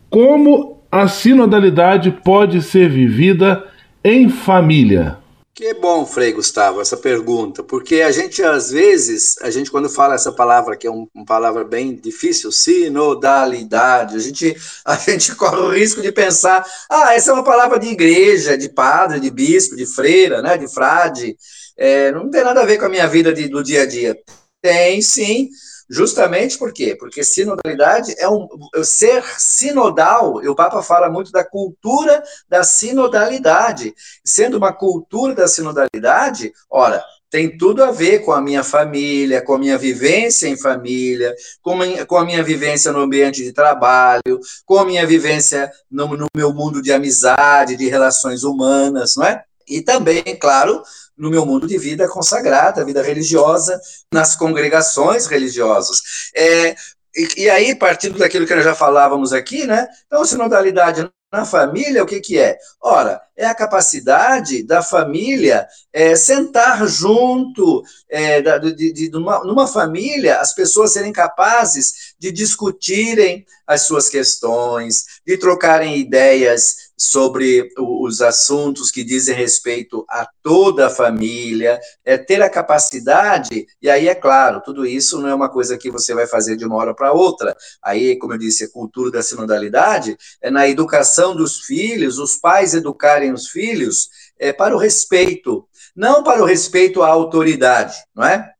Como 0.09 0.83
a 0.91 1.07
sinodalidade 1.07 2.11
pode 2.25 2.61
ser 2.61 2.89
vivida 2.89 3.65
em 4.03 4.27
família? 4.27 5.17
Que 5.53 5.73
bom, 5.73 6.05
Frei 6.05 6.33
Gustavo, 6.33 6.81
essa 6.81 6.97
pergunta, 6.97 7.63
porque 7.63 8.01
a 8.01 8.11
gente, 8.11 8.43
às 8.43 8.69
vezes, 8.69 9.37
a 9.41 9.49
gente, 9.49 9.71
quando 9.71 9.89
fala 9.89 10.15
essa 10.15 10.31
palavra, 10.31 10.75
que 10.75 10.87
é 10.87 10.91
um, 10.91 11.07
uma 11.15 11.25
palavra 11.25 11.63
bem 11.63 11.95
difícil, 11.95 12.51
sinodalidade, 12.51 14.17
a 14.17 14.19
gente, 14.19 14.57
a 14.83 14.95
gente 14.95 15.35
corre 15.39 15.57
o 15.57 15.69
risco 15.69 16.01
de 16.01 16.11
pensar, 16.11 16.65
ah, 16.89 17.13
essa 17.13 17.31
é 17.31 17.33
uma 17.33 17.43
palavra 17.45 17.79
de 17.79 17.87
igreja, 17.87 18.57
de 18.57 18.67
padre, 18.67 19.21
de 19.21 19.31
bispo, 19.31 19.77
de 19.77 19.85
freira, 19.85 20.41
né, 20.41 20.57
de 20.57 20.67
frade, 20.67 21.37
é, 21.77 22.11
não 22.11 22.29
tem 22.29 22.43
nada 22.43 22.61
a 22.61 22.65
ver 22.65 22.77
com 22.77 22.85
a 22.85 22.89
minha 22.89 23.07
vida 23.07 23.33
de, 23.33 23.47
do 23.47 23.63
dia 23.63 23.83
a 23.83 23.85
dia. 23.85 24.17
Tem, 24.61 25.01
sim, 25.01 25.49
Justamente 25.89 26.55
por 26.55 26.71
quê? 26.71 26.95
Porque 26.95 27.23
sinodalidade 27.23 28.13
é 28.19 28.29
um 28.29 28.47
ser 28.83 29.23
sinodal, 29.39 30.43
e 30.43 30.47
o 30.47 30.53
Papa 30.53 30.83
fala 30.83 31.09
muito 31.09 31.31
da 31.31 31.43
cultura 31.43 32.21
da 32.47 32.63
sinodalidade. 32.63 33.95
Sendo 34.23 34.57
uma 34.57 34.71
cultura 34.71 35.33
da 35.33 35.47
sinodalidade, 35.47 36.53
ora, 36.69 37.03
tem 37.27 37.57
tudo 37.57 37.83
a 37.83 37.89
ver 37.89 38.19
com 38.19 38.31
a 38.31 38.39
minha 38.39 38.63
família, 38.63 39.43
com 39.43 39.55
a 39.55 39.57
minha 39.57 39.79
vivência 39.79 40.47
em 40.47 40.55
família, 40.55 41.33
com, 41.61 42.17
a, 42.17 42.25
minha 42.25 42.43
vivência 42.43 42.91
no 42.91 42.99
ambiente 42.99 43.43
de 43.43 43.51
trabalho, 43.51 44.39
com 44.65 44.77
a 44.77 44.85
minha 44.85 45.07
vivência 45.07 45.71
no, 45.89 46.15
no 46.15 46.27
meu 46.35 46.53
mundo 46.53 46.83
de 46.83 46.91
amizade, 46.91 47.75
de 47.75 47.87
relações 47.87 48.43
humanas, 48.43 49.15
não 49.15 49.25
é? 49.25 49.43
E 49.67 49.81
também, 49.81 50.23
claro, 50.39 50.81
no 51.19 51.29
meu 51.29 51.45
mundo 51.45 51.67
de 51.67 51.77
vida 51.77 52.07
consagrada, 52.07 52.85
vida 52.85 53.03
religiosa, 53.03 53.79
nas 54.11 54.35
congregações 54.35 55.27
religiosas. 55.27 56.01
É, 56.33 56.75
e, 57.15 57.43
e, 57.43 57.49
aí, 57.49 57.75
partindo 57.75 58.17
daquilo 58.17 58.47
que 58.47 58.55
nós 58.55 58.63
já 58.63 58.73
falávamos 58.73 59.33
aqui, 59.33 59.67
né? 59.67 59.87
Então, 60.07 60.23
sinodalidade 60.23 61.11
na 61.31 61.45
família, 61.45 62.01
o 62.01 62.05
que, 62.07 62.19
que 62.19 62.39
é? 62.39 62.57
Ora, 62.81 63.21
é 63.37 63.45
a 63.45 63.53
capacidade 63.53 64.63
da 64.63 64.81
família 64.81 65.67
é, 65.93 66.15
sentar 66.15 66.87
junto, 66.87 67.83
é, 68.09 68.41
de, 68.41 68.73
de, 68.73 68.93
de 68.93 69.11
numa, 69.11 69.43
numa, 69.43 69.67
família, 69.67 70.39
as 70.39 70.53
pessoas 70.53 70.93
serem 70.93 71.13
capazes 71.13 72.15
de 72.17 72.31
discutirem 72.31 73.45
as 73.67 73.83
suas 73.83 74.09
questões, 74.09 75.05
de 75.25 75.37
trocarem 75.37 75.97
ideias 75.97 76.88
sobre 76.99 77.69
os 77.77 78.21
assuntos 78.21 78.91
que 78.91 79.05
dizem 79.05 79.33
respeito 79.33 80.05
a 80.09 80.27
toda 80.43 80.87
a 80.87 80.89
família, 80.89 81.79
é 82.03 82.17
ter 82.17 82.41
a 82.41 82.49
capacidade, 82.49 83.65
e 83.81 83.89
aí 83.89 84.09
é 84.09 84.15
claro, 84.15 84.61
tudo 84.61 84.85
isso 84.85 85.17
não 85.21 85.29
é 85.29 85.33
uma 85.33 85.49
coisa 85.49 85.77
que 85.77 85.89
você 85.89 86.13
vai 86.13 86.27
fazer 86.27 86.57
de 86.57 86.65
uma 86.65 86.75
hora 86.75 86.93
para 86.93 87.13
outra. 87.13 87.55
Aí, 87.81 88.17
como 88.17 88.33
eu 88.33 88.37
disse, 88.37 88.65
a 88.65 88.69
cultura 88.69 89.11
da 89.11 89.23
sinodalidade 89.23 90.17
é 90.41 90.51
na 90.51 90.67
educação 90.67 91.33
dos 91.33 91.61
filhos, 91.61 92.19
os 92.19 92.35
pais 92.35 92.73
educarem 92.73 93.31
os 93.31 93.47
filhos 93.47 94.09
é, 94.37 94.51
para 94.51 94.75
o 94.75 94.79
respeito, 94.79 95.65
não 95.95 96.21
para 96.21 96.41
o 96.41 96.45
respeito 96.45 97.01
à 97.01 97.07
autoridade, 97.07 97.95
não 98.13 98.25
é? 98.25 98.53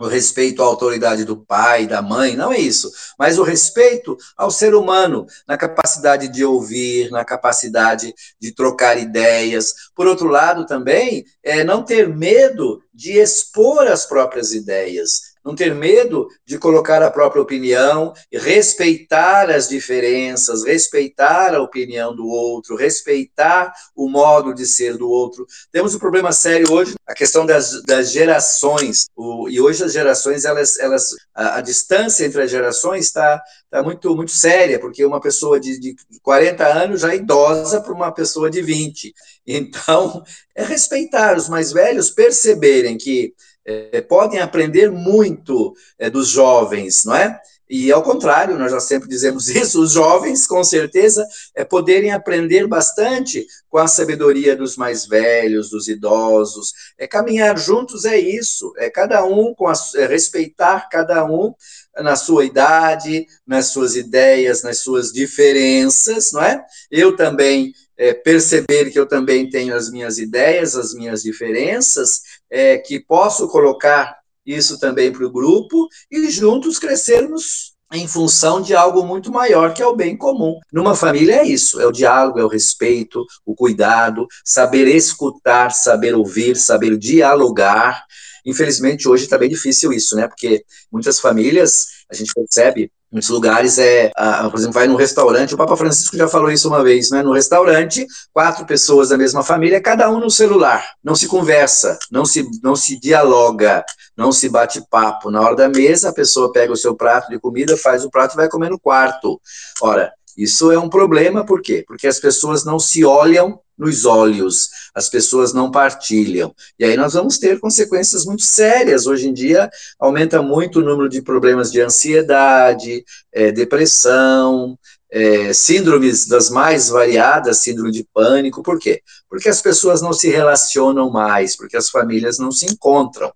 O 0.00 0.08
respeito 0.08 0.62
à 0.62 0.66
autoridade 0.66 1.24
do 1.26 1.36
pai, 1.36 1.86
da 1.86 2.00
mãe, 2.00 2.34
não 2.34 2.50
é 2.50 2.58
isso, 2.58 2.90
mas 3.18 3.38
o 3.38 3.42
respeito 3.42 4.16
ao 4.36 4.50
ser 4.50 4.74
humano, 4.74 5.26
na 5.46 5.58
capacidade 5.58 6.26
de 6.28 6.42
ouvir, 6.42 7.10
na 7.10 7.22
capacidade 7.22 8.14
de 8.40 8.52
trocar 8.54 8.98
ideias. 8.98 9.74
Por 9.94 10.06
outro 10.06 10.28
lado, 10.28 10.64
também, 10.64 11.26
é 11.42 11.62
não 11.62 11.82
ter 11.82 12.08
medo 12.08 12.82
de 12.94 13.18
expor 13.18 13.86
as 13.86 14.06
próprias 14.06 14.52
ideias, 14.52 15.29
não 15.44 15.54
ter 15.54 15.74
medo 15.74 16.28
de 16.44 16.58
colocar 16.58 17.02
a 17.02 17.10
própria 17.10 17.42
opinião, 17.42 18.12
respeitar 18.32 19.50
as 19.50 19.68
diferenças, 19.68 20.64
respeitar 20.64 21.54
a 21.54 21.62
opinião 21.62 22.14
do 22.14 22.26
outro, 22.26 22.76
respeitar 22.76 23.72
o 23.94 24.08
modo 24.08 24.54
de 24.54 24.66
ser 24.66 24.96
do 24.96 25.08
outro. 25.08 25.46
Temos 25.72 25.94
um 25.94 25.98
problema 25.98 26.32
sério 26.32 26.72
hoje, 26.72 26.94
a 27.06 27.14
questão 27.14 27.46
das, 27.46 27.82
das 27.82 28.10
gerações. 28.10 29.06
O, 29.16 29.48
e 29.48 29.60
hoje 29.60 29.84
as 29.84 29.92
gerações, 29.92 30.44
elas, 30.44 30.78
elas 30.78 31.10
a, 31.34 31.56
a 31.56 31.60
distância 31.60 32.24
entre 32.24 32.42
as 32.42 32.50
gerações 32.50 33.06
está 33.06 33.42
tá 33.70 33.82
muito, 33.82 34.14
muito 34.14 34.32
séria, 34.32 34.78
porque 34.78 35.04
uma 35.04 35.20
pessoa 35.20 35.58
de, 35.58 35.78
de 35.78 35.96
40 36.22 36.66
anos 36.66 37.00
já 37.00 37.12
é 37.12 37.16
idosa 37.16 37.80
para 37.80 37.92
uma 37.92 38.12
pessoa 38.12 38.50
de 38.50 38.60
20. 38.60 39.14
Então, 39.46 40.22
é 40.54 40.64
respeitar 40.64 41.36
os 41.36 41.48
mais 41.48 41.72
velhos, 41.72 42.10
perceberem 42.10 42.98
que 42.98 43.32
é, 43.64 44.00
podem 44.00 44.40
aprender 44.40 44.90
muito 44.90 45.74
é, 45.98 46.08
dos 46.08 46.28
jovens, 46.28 47.04
não 47.04 47.14
é? 47.14 47.40
E 47.70 47.92
ao 47.92 48.02
contrário, 48.02 48.58
nós 48.58 48.72
já 48.72 48.80
sempre 48.80 49.08
dizemos 49.08 49.46
isso, 49.54 49.80
os 49.80 49.92
jovens, 49.92 50.44
com 50.44 50.64
certeza, 50.64 51.24
é 51.54 51.64
poderem 51.64 52.10
aprender 52.10 52.66
bastante 52.66 53.46
com 53.68 53.78
a 53.78 53.86
sabedoria 53.86 54.56
dos 54.56 54.76
mais 54.76 55.06
velhos, 55.06 55.70
dos 55.70 55.86
idosos. 55.86 56.72
É 56.98 57.06
caminhar 57.06 57.56
juntos 57.56 58.04
é 58.04 58.18
isso, 58.18 58.72
é 58.76 58.90
cada 58.90 59.24
um 59.24 59.54
com 59.54 59.68
a, 59.68 59.74
é 59.94 60.06
respeitar 60.06 60.88
cada 60.90 61.24
um 61.24 61.54
na 61.96 62.16
sua 62.16 62.44
idade, 62.44 63.26
nas 63.46 63.66
suas 63.66 63.94
ideias, 63.94 64.64
nas 64.64 64.78
suas 64.78 65.12
diferenças, 65.12 66.32
não 66.32 66.42
é? 66.42 66.64
Eu 66.90 67.14
também 67.14 67.72
é, 68.00 68.14
perceber 68.14 68.90
que 68.90 68.98
eu 68.98 69.06
também 69.06 69.50
tenho 69.50 69.76
as 69.76 69.90
minhas 69.90 70.16
ideias, 70.16 70.74
as 70.74 70.94
minhas 70.94 71.22
diferenças, 71.22 72.22
é, 72.48 72.78
que 72.78 72.98
posso 72.98 73.46
colocar 73.48 74.16
isso 74.44 74.80
também 74.80 75.12
para 75.12 75.26
o 75.26 75.30
grupo 75.30 75.86
e 76.10 76.30
juntos 76.30 76.78
crescermos 76.78 77.74
em 77.92 78.08
função 78.08 78.62
de 78.62 78.74
algo 78.74 79.04
muito 79.04 79.30
maior 79.30 79.74
que 79.74 79.82
é 79.82 79.86
o 79.86 79.94
bem 79.94 80.16
comum. 80.16 80.58
Numa 80.72 80.94
família 80.94 81.40
é 81.42 81.46
isso, 81.46 81.78
é 81.78 81.86
o 81.86 81.92
diálogo, 81.92 82.38
é 82.38 82.44
o 82.44 82.48
respeito, 82.48 83.26
o 83.44 83.54
cuidado, 83.54 84.26
saber 84.42 84.86
escutar, 84.86 85.70
saber 85.70 86.14
ouvir, 86.14 86.56
saber 86.56 86.96
dialogar. 86.96 88.02
Infelizmente 88.44 89.08
hoje 89.08 89.24
está 89.24 89.38
bem 89.38 89.48
difícil 89.48 89.92
isso, 89.92 90.16
né? 90.16 90.26
Porque 90.28 90.64
muitas 90.90 91.20
famílias 91.20 91.86
a 92.10 92.14
gente 92.14 92.32
percebe 92.34 92.90
muitos 93.10 93.28
lugares 93.28 93.78
é, 93.78 94.12
ah, 94.16 94.48
por 94.48 94.56
exemplo, 94.56 94.74
vai 94.74 94.86
num 94.86 94.94
restaurante, 94.94 95.54
o 95.54 95.56
Papa 95.56 95.76
Francisco 95.76 96.16
já 96.16 96.28
falou 96.28 96.50
isso 96.50 96.68
uma 96.68 96.82
vez, 96.82 97.10
né? 97.10 97.22
No 97.22 97.32
restaurante, 97.32 98.06
quatro 98.32 98.64
pessoas 98.64 99.08
da 99.08 99.18
mesma 99.18 99.42
família, 99.42 99.80
cada 99.80 100.08
um 100.10 100.20
no 100.20 100.30
celular, 100.30 100.84
não 101.02 101.14
se 101.14 101.26
conversa, 101.26 101.98
não 102.10 102.24
se, 102.24 102.48
não 102.62 102.76
se 102.76 102.98
dialoga, 103.00 103.84
não 104.16 104.30
se 104.30 104.48
bate 104.48 104.80
papo. 104.88 105.30
Na 105.30 105.40
hora 105.40 105.56
da 105.56 105.68
mesa, 105.68 106.10
a 106.10 106.12
pessoa 106.12 106.52
pega 106.52 106.72
o 106.72 106.76
seu 106.76 106.94
prato 106.94 107.28
de 107.30 107.38
comida, 107.38 107.76
faz 107.76 108.04
o 108.04 108.10
prato 108.10 108.34
e 108.34 108.36
vai 108.36 108.48
comer 108.48 108.70
no 108.70 108.78
quarto. 108.78 109.40
Ora, 109.82 110.12
isso 110.42 110.70
é 110.72 110.78
um 110.78 110.88
problema, 110.88 111.44
por 111.44 111.60
quê? 111.60 111.84
Porque 111.86 112.06
as 112.06 112.18
pessoas 112.18 112.64
não 112.64 112.78
se 112.78 113.04
olham 113.04 113.60
nos 113.76 114.04
olhos, 114.04 114.68
as 114.94 115.08
pessoas 115.08 115.52
não 115.52 115.70
partilham. 115.70 116.54
E 116.78 116.84
aí 116.84 116.96
nós 116.96 117.14
vamos 117.14 117.38
ter 117.38 117.58
consequências 117.58 118.24
muito 118.24 118.42
sérias. 118.42 119.06
Hoje 119.06 119.28
em 119.28 119.32
dia, 119.32 119.70
aumenta 119.98 120.42
muito 120.42 120.80
o 120.80 120.84
número 120.84 121.08
de 121.08 121.22
problemas 121.22 121.70
de 121.72 121.80
ansiedade, 121.80 123.04
é, 123.32 123.50
depressão, 123.50 124.78
é, 125.10 125.52
síndromes 125.52 126.26
das 126.26 126.50
mais 126.50 126.88
variadas, 126.88 127.58
síndrome 127.58 127.90
de 127.90 128.06
pânico. 128.12 128.62
Por 128.62 128.78
quê? 128.78 129.02
Porque 129.28 129.48
as 129.48 129.60
pessoas 129.60 130.00
não 130.00 130.12
se 130.12 130.28
relacionam 130.30 131.10
mais, 131.10 131.56
porque 131.56 131.76
as 131.76 131.90
famílias 131.90 132.38
não 132.38 132.52
se 132.52 132.66
encontram. 132.66 133.32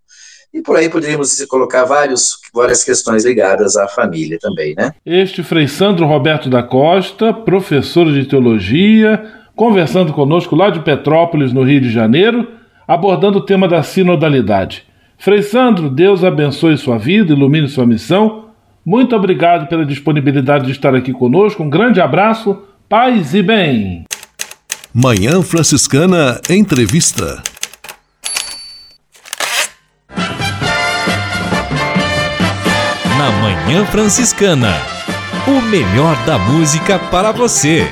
E 0.53 0.63
por 0.63 0.77
aí 0.77 0.89
poderíamos 0.89 1.45
colocar 1.47 1.85
vários, 1.85 2.39
várias 2.53 2.85
questões 2.85 3.25
ligadas 3.25 3.77
à 3.77 3.89
família 3.89 4.39
também, 4.41 4.75
né? 4.77 4.93
Este 5.05 5.43
Frei 5.43 5.67
Sandro 5.67 6.07
Roberto 6.07 6.49
da 6.49 6.63
Costa, 6.63 7.33
professor 7.33 8.13
de 8.13 8.25
teologia, 8.25 9.25
conversando 9.57 10.13
conosco 10.13 10.55
lá 10.57 10.71
de 10.71 10.81
Petrópolis, 10.81 11.53
no 11.53 11.63
Rio 11.63 11.81
de 11.81 11.91
Janeiro, 11.91 12.49
abordando 12.87 13.39
o 13.39 13.45
tema 13.45 13.67
da 13.69 13.83
sinodalidade. 13.83 14.85
Frei 15.17 15.43
Sandro, 15.43 15.89
Deus 15.89 16.23
abençoe 16.23 16.77
sua 16.77 16.99
vida, 16.99 17.33
ilumine 17.33 17.69
sua 17.69 17.87
missão. 17.87 18.45
Muito 18.85 19.17
obrigado 19.17 19.69
pela 19.69 19.87
disponibilidade 19.87 20.67
de 20.67 20.73
estar 20.73 20.95
aqui 20.95 21.13
conosco. 21.13 21.63
Um 21.63 21.71
grande 21.71 22.01
abraço, 22.01 22.63
paz 22.89 23.33
e 23.33 23.43
bem. 23.43 24.05
Manhã 24.93 25.43
Franciscana 25.43 26.41
Entrevista. 26.49 27.43
Na 33.25 33.31
Manhã 33.41 33.87
Franciscana, 33.87 34.75
o 35.49 35.63
melhor 35.63 36.15
da 36.27 36.39
música 36.39 36.99
para 36.99 37.33
você. 37.33 37.87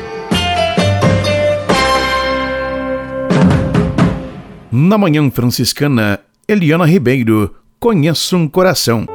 Na 4.71 4.99
Manhã 4.99 5.31
Franciscana, 5.31 6.21
Eliana 6.47 6.85
Ribeiro, 6.85 7.55
Conheço 7.81 8.37
um 8.37 8.47
Coração. 8.47 9.07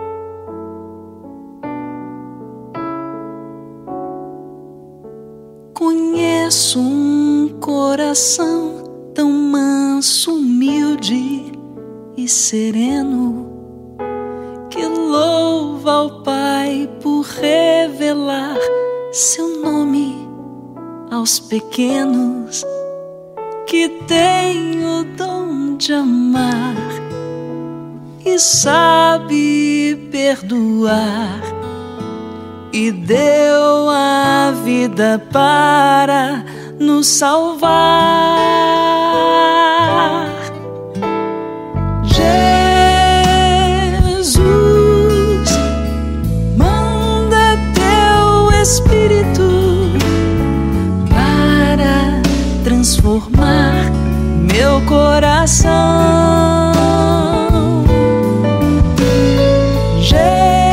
Conheço 5.72 6.80
um 6.80 7.60
coração 7.62 9.12
tão 9.14 9.32
manso, 9.32 10.34
humilde 10.34 11.52
e 12.18 12.28
sereno 12.28 13.47
que 14.78 14.86
louva 14.86 15.92
ao 15.92 16.10
Pai 16.22 16.88
por 17.02 17.24
revelar 17.24 18.56
seu 19.12 19.60
nome 19.60 20.16
aos 21.10 21.40
pequenos 21.40 22.64
que 23.66 23.90
tem 24.08 24.86
o 24.86 25.04
dom 25.18 25.78
de 25.78 25.94
amar 25.94 26.76
e 28.24 28.38
sabe 28.38 30.10
perdoar 30.12 31.42
e 32.72 32.92
deu 32.92 33.90
a 33.90 34.54
vida 34.64 35.26
para 35.32 36.46
nos 36.80 37.08
salvar. 37.08 39.07
Coração. 55.48 56.74
Jesus, 60.02 60.68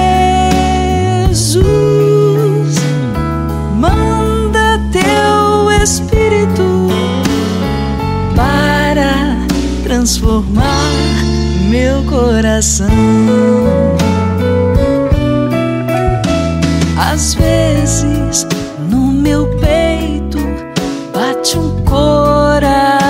manda 3.79 4.81
teu 4.91 5.71
Espírito 5.81 6.89
para 8.35 9.37
transformar 9.85 10.91
meu 11.71 12.03
coração. 12.05 12.89
Às 16.99 17.35
vezes 17.35 18.45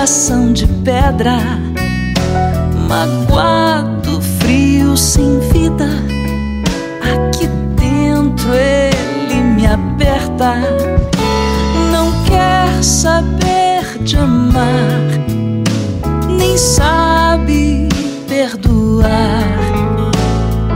coração 0.04 0.52
de 0.52 0.66
pedra, 0.66 1.38
magoado, 2.86 4.20
frio, 4.38 4.98
sem 4.98 5.40
vida. 5.40 5.88
Aqui 7.00 7.46
dentro 7.74 8.52
ele 8.52 9.40
me 9.40 9.66
aperta, 9.66 10.56
não 11.90 12.12
quer 12.24 12.84
saber 12.84 13.98
de 14.02 14.18
amar, 14.18 15.00
nem 16.28 16.58
sabe 16.58 17.88
perdoar. 18.28 19.08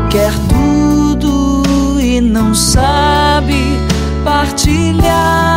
Quer 0.08 0.32
tudo 0.48 2.00
e 2.00 2.18
não 2.18 2.54
sabe 2.54 3.78
partilhar. 4.24 5.47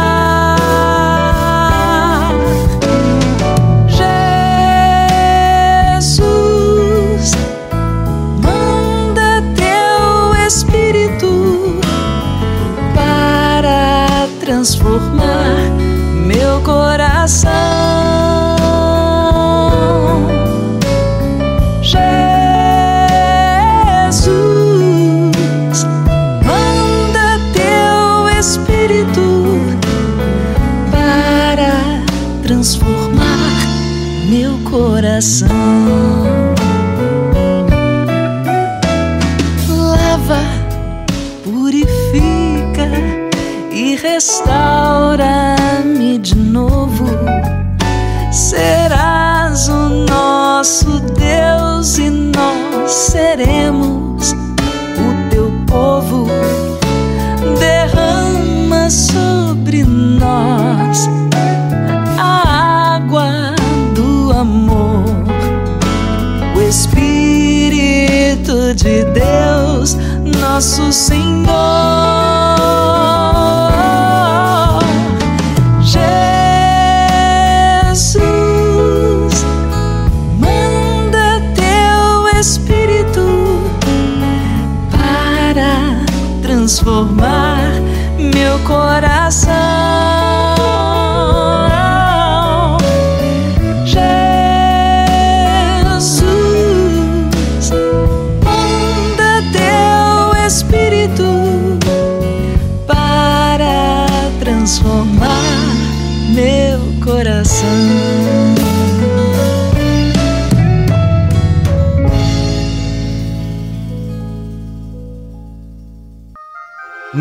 Coração. 35.21 36.10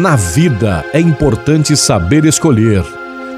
Na 0.00 0.16
vida 0.16 0.82
é 0.94 0.98
importante 0.98 1.76
saber 1.76 2.24
escolher. 2.24 2.82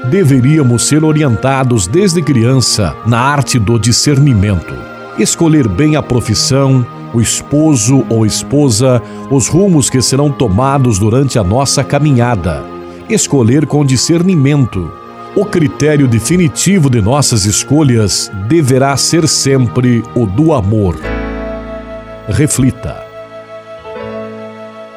Deveríamos 0.09 0.87
ser 0.87 1.03
orientados 1.03 1.87
desde 1.87 2.21
criança 2.21 2.95
na 3.05 3.19
arte 3.19 3.59
do 3.59 3.77
discernimento. 3.77 4.73
Escolher 5.19 5.67
bem 5.67 5.97
a 5.97 6.01
profissão, 6.01 6.87
o 7.13 7.19
esposo 7.19 8.05
ou 8.09 8.25
esposa, 8.25 9.01
os 9.29 9.49
rumos 9.49 9.89
que 9.89 10.01
serão 10.01 10.31
tomados 10.31 10.97
durante 10.97 11.37
a 11.37 11.43
nossa 11.43 11.83
caminhada. 11.83 12.63
Escolher 13.09 13.65
com 13.65 13.83
discernimento. 13.83 14.89
O 15.35 15.43
critério 15.43 16.07
definitivo 16.07 16.89
de 16.89 17.01
nossas 17.01 17.43
escolhas 17.43 18.31
deverá 18.47 18.95
ser 18.95 19.27
sempre 19.27 20.01
o 20.15 20.25
do 20.25 20.53
amor. 20.53 20.97
Reflita. 22.29 23.12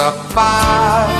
Vossa 0.00 0.12
paz. 0.34 1.19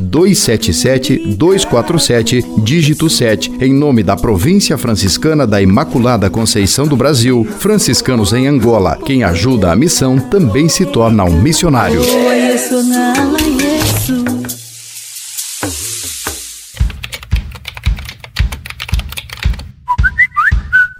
277-247, 0.00 2.62
dígito 2.62 3.08
7, 3.08 3.52
em 3.60 3.72
nome 3.72 4.02
da 4.02 4.16
Província 4.16 4.76
Franciscana 4.78 5.46
da 5.46 5.62
Imaculada 5.62 6.30
Conceição 6.30 6.86
do 6.86 6.96
Brasil, 6.96 7.46
franciscanos 7.58 8.32
em 8.32 8.46
Angola. 8.46 8.98
Quem 9.04 9.22
ajuda 9.22 9.72
a 9.72 9.76
missão 9.76 10.18
também 10.18 10.66
se 10.68 10.86
torna 10.86 11.24
um 11.24 11.40
missionário. 11.40 12.00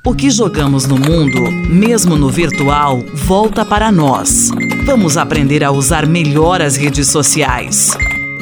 O 0.07 0.15
que 0.15 0.29
jogamos 0.29 0.87
no 0.87 0.99
mundo, 0.99 1.51
mesmo 1.67 2.15
no 2.15 2.29
virtual, 2.29 3.03
volta 3.15 3.65
para 3.65 3.91
nós. 3.91 4.51
Vamos 4.85 5.17
aprender 5.17 5.65
a 5.65 5.71
usar 5.71 6.07
melhor 6.07 6.61
as 6.61 6.77
redes 6.77 7.09
sociais. 7.09 7.97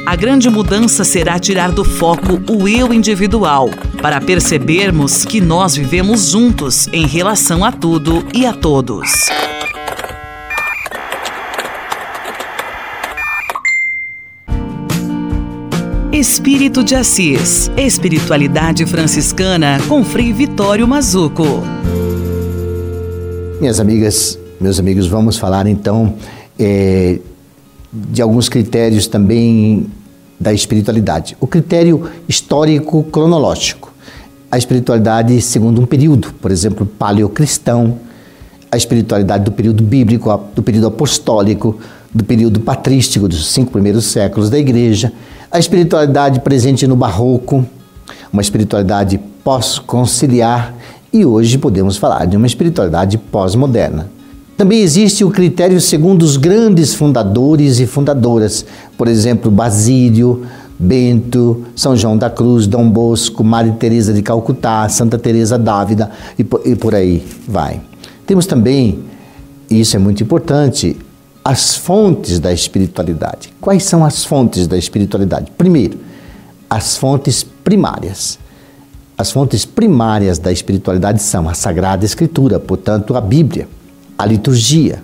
A 0.04 0.16
grande 0.16 0.50
mudança 0.50 1.04
será 1.04 1.38
tirar 1.38 1.70
do 1.70 1.84
foco 1.84 2.40
o 2.50 2.66
eu 2.66 2.92
individual, 2.92 3.70
para 4.00 4.20
percebermos 4.20 5.24
que 5.24 5.40
nós 5.40 5.76
vivemos 5.76 6.30
juntos 6.30 6.88
em 6.92 7.06
relação 7.06 7.64
a 7.64 7.70
tudo 7.70 8.26
e 8.34 8.44
a 8.44 8.52
todos. 8.52 9.28
Espírito 16.12 16.82
de 16.82 16.96
Assis, 16.96 17.70
Espiritualidade 17.76 18.84
Franciscana 18.84 19.78
com 19.88 20.04
Frei 20.04 20.32
Vitório 20.32 20.86
Mazuco. 20.86 21.62
Minhas 23.60 23.78
amigas, 23.78 24.36
meus 24.60 24.80
amigos, 24.80 25.06
vamos 25.06 25.38
falar 25.38 25.68
então 25.68 26.16
é, 26.58 27.20
de 27.92 28.22
alguns 28.22 28.48
critérios 28.48 29.06
também 29.06 29.86
da 30.40 30.52
espiritualidade. 30.52 31.36
O 31.40 31.46
critério 31.46 32.10
histórico 32.28 33.04
cronológico. 33.04 33.92
A 34.50 34.58
espiritualidade 34.58 35.40
segundo 35.40 35.80
um 35.80 35.86
período, 35.86 36.32
por 36.40 36.50
exemplo, 36.50 36.84
paleocristão, 36.84 37.98
a 38.70 38.76
espiritualidade 38.76 39.44
do 39.44 39.52
período 39.52 39.82
bíblico, 39.82 40.28
do 40.54 40.62
período 40.62 40.88
apostólico, 40.88 41.78
do 42.12 42.24
período 42.24 42.60
patrístico 42.60 43.28
dos 43.28 43.46
cinco 43.48 43.72
primeiros 43.72 44.06
séculos 44.06 44.50
da 44.50 44.58
igreja, 44.58 45.12
a 45.50 45.58
espiritualidade 45.58 46.40
presente 46.40 46.86
no 46.86 46.96
barroco, 46.96 47.64
uma 48.32 48.42
espiritualidade 48.42 49.18
pós-conciliar 49.44 50.74
e 51.12 51.24
hoje 51.24 51.58
podemos 51.58 51.96
falar 51.96 52.26
de 52.26 52.36
uma 52.36 52.46
espiritualidade 52.46 53.18
pós-moderna. 53.18 54.08
Também 54.62 54.78
existe 54.78 55.24
o 55.24 55.30
critério 55.32 55.80
segundo 55.80 56.22
os 56.22 56.36
grandes 56.36 56.94
fundadores 56.94 57.80
e 57.80 57.84
fundadoras, 57.84 58.64
por 58.96 59.08
exemplo, 59.08 59.50
Basílio, 59.50 60.46
Bento, 60.78 61.64
São 61.74 61.96
João 61.96 62.16
da 62.16 62.30
Cruz, 62.30 62.68
Dom 62.68 62.88
Bosco, 62.88 63.42
Maria 63.42 63.72
Teresa 63.72 64.12
de 64.12 64.22
Calcutá, 64.22 64.88
Santa 64.88 65.18
Teresa 65.18 65.58
d'Ávila 65.58 66.12
e, 66.38 66.46
e 66.64 66.76
por 66.76 66.94
aí 66.94 67.26
vai. 67.48 67.80
Temos 68.24 68.46
também, 68.46 69.00
e 69.68 69.80
isso 69.80 69.96
é 69.96 69.98
muito 69.98 70.22
importante, 70.22 70.96
as 71.44 71.74
fontes 71.74 72.38
da 72.38 72.52
espiritualidade. 72.52 73.52
Quais 73.60 73.82
são 73.82 74.04
as 74.04 74.24
fontes 74.24 74.68
da 74.68 74.78
espiritualidade? 74.78 75.50
Primeiro, 75.58 75.98
as 76.70 76.96
fontes 76.96 77.42
primárias. 77.42 78.38
As 79.18 79.32
fontes 79.32 79.64
primárias 79.64 80.38
da 80.38 80.52
espiritualidade 80.52 81.20
são 81.20 81.48
a 81.48 81.54
Sagrada 81.54 82.04
Escritura, 82.04 82.60
portanto, 82.60 83.16
a 83.16 83.20
Bíblia, 83.20 83.66
a 84.22 84.24
liturgia, 84.24 85.02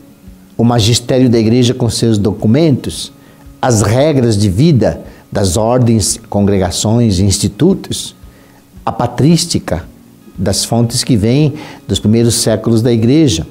o 0.56 0.62
magistério 0.62 1.28
da 1.28 1.40
igreja 1.40 1.74
com 1.74 1.90
seus 1.90 2.18
documentos, 2.18 3.12
as 3.60 3.82
regras 3.82 4.38
de 4.38 4.48
vida 4.48 5.00
das 5.30 5.56
ordens, 5.56 6.20
congregações 6.30 7.18
e 7.18 7.24
institutos, 7.24 8.14
a 8.86 8.92
patrística 8.92 9.84
das 10.38 10.64
fontes 10.64 11.02
que 11.02 11.16
vêm 11.16 11.54
dos 11.88 11.98
primeiros 11.98 12.36
séculos 12.36 12.80
da 12.80 12.92
igreja. 12.92 13.44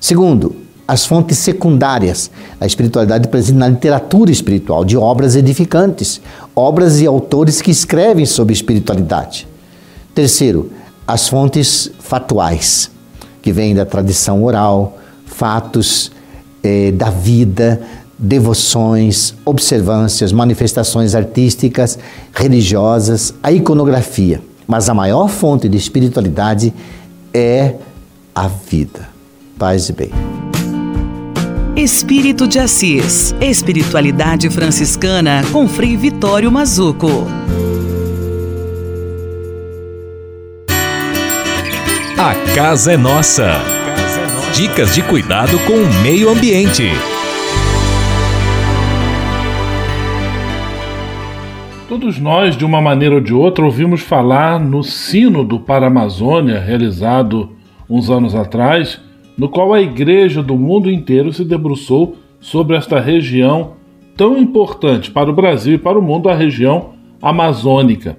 Segundo, 0.00 0.56
as 0.88 1.06
fontes 1.06 1.38
secundárias, 1.38 2.28
a 2.60 2.66
espiritualidade 2.66 3.28
presente 3.28 3.56
na 3.56 3.68
literatura 3.68 4.32
espiritual, 4.32 4.84
de 4.84 4.96
obras 4.96 5.36
edificantes, 5.36 6.20
obras 6.56 7.00
e 7.00 7.06
autores 7.06 7.62
que 7.62 7.70
escrevem 7.70 8.26
sobre 8.26 8.52
espiritualidade. 8.52 9.46
Terceiro, 10.12 10.72
as 11.06 11.28
fontes 11.28 11.88
fatuais, 12.00 12.90
que 13.42 13.52
vêm 13.52 13.74
da 13.74 13.84
tradição 13.84 14.42
oral, 14.42 14.98
fatos 15.26 16.10
eh, 16.62 16.92
da 16.92 17.10
vida, 17.10 17.80
devoções, 18.18 19.34
observâncias, 19.44 20.32
manifestações 20.32 21.14
artísticas, 21.14 21.98
religiosas, 22.32 23.32
a 23.42 23.52
iconografia. 23.52 24.42
Mas 24.66 24.88
a 24.88 24.94
maior 24.94 25.28
fonte 25.28 25.68
de 25.68 25.76
espiritualidade 25.76 26.74
é 27.32 27.76
a 28.34 28.48
vida. 28.48 29.08
Paz 29.58 29.88
e 29.88 29.92
bem. 29.92 30.10
Espírito 31.76 32.46
de 32.46 32.58
Assis. 32.58 33.34
Espiritualidade 33.40 34.50
franciscana 34.50 35.42
com 35.52 35.68
Frei 35.68 35.96
Vitório 35.96 36.50
Mazuco. 36.50 37.08
A 42.20 42.34
casa 42.52 42.94
é 42.94 42.96
nossa. 42.96 43.46
Dicas 44.52 44.92
de 44.92 45.04
cuidado 45.04 45.56
com 45.68 45.74
o 45.74 46.02
meio 46.02 46.28
ambiente. 46.28 46.82
Todos 51.88 52.18
nós, 52.18 52.56
de 52.56 52.64
uma 52.64 52.80
maneira 52.80 53.14
ou 53.14 53.20
de 53.20 53.32
outra, 53.32 53.64
ouvimos 53.64 54.00
falar 54.00 54.58
no 54.58 54.82
Sínodo 54.82 55.60
para 55.60 55.86
a 55.86 55.90
Amazônia, 55.90 56.58
realizado 56.58 57.50
uns 57.88 58.10
anos 58.10 58.34
atrás, 58.34 59.00
no 59.36 59.48
qual 59.48 59.72
a 59.72 59.80
Igreja 59.80 60.42
do 60.42 60.56
mundo 60.56 60.90
inteiro 60.90 61.32
se 61.32 61.44
debruçou 61.44 62.16
sobre 62.40 62.76
esta 62.76 62.98
região 62.98 63.74
tão 64.16 64.36
importante 64.36 65.08
para 65.08 65.30
o 65.30 65.32
Brasil 65.32 65.74
e 65.74 65.78
para 65.78 65.96
o 65.96 66.02
mundo, 66.02 66.28
a 66.28 66.34
região 66.34 66.94
amazônica. 67.22 68.18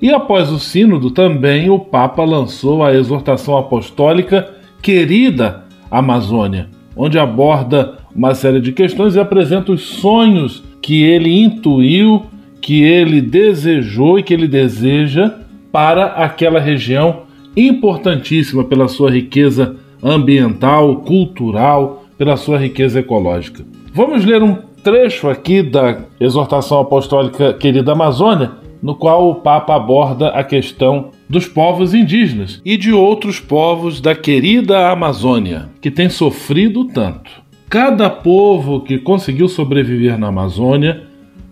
E 0.00 0.12
após 0.12 0.50
o 0.50 0.58
Sínodo, 0.58 1.10
também 1.10 1.70
o 1.70 1.78
Papa 1.78 2.22
lançou 2.24 2.84
a 2.84 2.94
exortação 2.94 3.56
apostólica 3.56 4.54
Querida 4.82 5.64
Amazônia, 5.90 6.68
onde 6.94 7.18
aborda 7.18 7.94
uma 8.14 8.34
série 8.34 8.60
de 8.60 8.72
questões 8.72 9.14
e 9.14 9.20
apresenta 9.20 9.72
os 9.72 9.82
sonhos 9.82 10.62
que 10.82 11.02
ele 11.02 11.42
intuiu, 11.42 12.24
que 12.60 12.82
ele 12.82 13.20
desejou 13.20 14.18
e 14.18 14.22
que 14.22 14.34
ele 14.34 14.46
deseja 14.46 15.34
para 15.72 16.06
aquela 16.06 16.60
região 16.60 17.22
importantíssima 17.56 18.64
pela 18.64 18.88
sua 18.88 19.10
riqueza 19.10 19.76
ambiental, 20.02 20.96
cultural, 20.96 22.04
pela 22.18 22.36
sua 22.36 22.58
riqueza 22.58 23.00
ecológica. 23.00 23.64
Vamos 23.92 24.24
ler 24.24 24.42
um 24.42 24.56
trecho 24.82 25.28
aqui 25.28 25.62
da 25.62 26.02
exortação 26.20 26.80
apostólica 26.80 27.52
Querida 27.54 27.92
Amazônia, 27.92 28.52
no 28.82 28.94
qual 28.94 29.30
o 29.30 29.36
Papa 29.36 29.74
aborda 29.74 30.28
a 30.28 30.44
questão 30.44 31.10
dos 31.28 31.46
povos 31.46 31.94
indígenas 31.94 32.60
e 32.64 32.76
de 32.76 32.92
outros 32.92 33.40
povos 33.40 34.00
da 34.00 34.14
querida 34.14 34.90
Amazônia, 34.90 35.68
que 35.80 35.90
têm 35.90 36.08
sofrido 36.08 36.84
tanto. 36.84 37.30
Cada 37.68 38.08
povo 38.08 38.80
que 38.80 38.98
conseguiu 38.98 39.48
sobreviver 39.48 40.18
na 40.18 40.28
Amazônia 40.28 41.02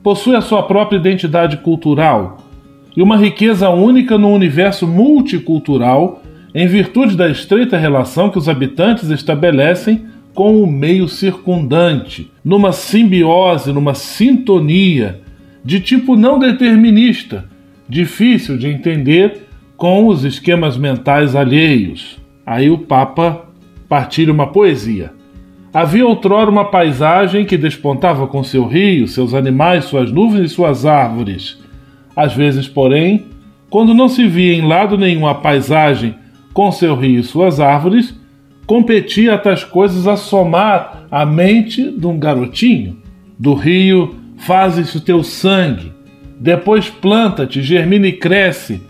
possui 0.02 0.36
a 0.36 0.40
sua 0.40 0.62
própria 0.62 0.98
identidade 0.98 1.56
cultural 1.56 2.38
e 2.96 3.02
uma 3.02 3.16
riqueza 3.16 3.68
única 3.70 4.16
no 4.16 4.30
universo 4.30 4.86
multicultural 4.86 6.22
em 6.54 6.68
virtude 6.68 7.16
da 7.16 7.28
estreita 7.28 7.76
relação 7.76 8.30
que 8.30 8.38
os 8.38 8.48
habitantes 8.48 9.10
estabelecem 9.10 10.06
com 10.32 10.62
o 10.62 10.66
meio 10.66 11.08
circundante, 11.08 12.30
numa 12.44 12.72
simbiose, 12.72 13.72
numa 13.72 13.94
sintonia 13.94 15.20
de 15.64 15.80
tipo 15.80 16.14
não 16.14 16.38
determinista, 16.38 17.48
difícil 17.88 18.58
de 18.58 18.68
entender 18.68 19.48
com 19.76 20.06
os 20.06 20.24
esquemas 20.24 20.76
mentais 20.76 21.34
alheios. 21.34 22.18
Aí 22.44 22.70
o 22.70 22.78
Papa 22.78 23.46
partilha 23.88 24.32
uma 24.32 24.48
poesia. 24.48 25.12
Havia 25.72 26.06
outrora 26.06 26.50
uma 26.50 26.66
paisagem 26.66 27.44
que 27.44 27.56
despontava 27.56 28.26
com 28.26 28.44
seu 28.44 28.66
rio, 28.66 29.08
seus 29.08 29.34
animais, 29.34 29.86
suas 29.86 30.12
nuvens 30.12 30.50
e 30.50 30.54
suas 30.54 30.86
árvores. 30.86 31.58
Às 32.14 32.32
vezes, 32.34 32.68
porém, 32.68 33.24
quando 33.68 33.92
não 33.92 34.08
se 34.08 34.28
via 34.28 34.54
em 34.54 34.66
lado 34.66 34.96
nenhum 34.96 35.26
a 35.26 35.34
paisagem 35.34 36.14
com 36.52 36.70
seu 36.70 36.94
rio 36.94 37.18
e 37.18 37.24
suas 37.24 37.58
árvores, 37.58 38.14
competia 38.66 39.34
a 39.34 39.38
tais 39.38 39.64
coisas 39.64 40.06
a 40.06 40.16
somar 40.16 41.06
a 41.10 41.26
mente 41.26 41.90
de 41.90 42.06
um 42.06 42.18
garotinho. 42.18 42.98
Do 43.36 43.54
rio 43.54 44.14
fazes 44.46 44.94
o 44.94 45.00
teu 45.00 45.22
sangue, 45.22 45.92
depois 46.38 46.88
planta-te, 46.88 47.62
germina 47.62 48.06
e 48.06 48.12
cresce, 48.12 48.82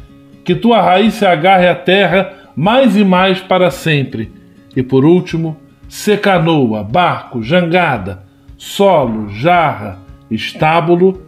que 0.44 0.54
tua 0.54 0.80
raiz 0.80 1.14
se 1.14 1.24
agarre 1.24 1.68
à 1.68 1.74
terra 1.74 2.32
mais 2.56 2.96
e 2.96 3.04
mais 3.04 3.40
para 3.40 3.70
sempre. 3.70 4.30
E 4.76 4.82
por 4.82 5.04
último, 5.04 5.56
secanoa, 5.88 6.82
barco, 6.82 7.42
jangada, 7.42 8.24
solo, 8.56 9.28
jarra, 9.30 9.98
estábulo 10.30 11.22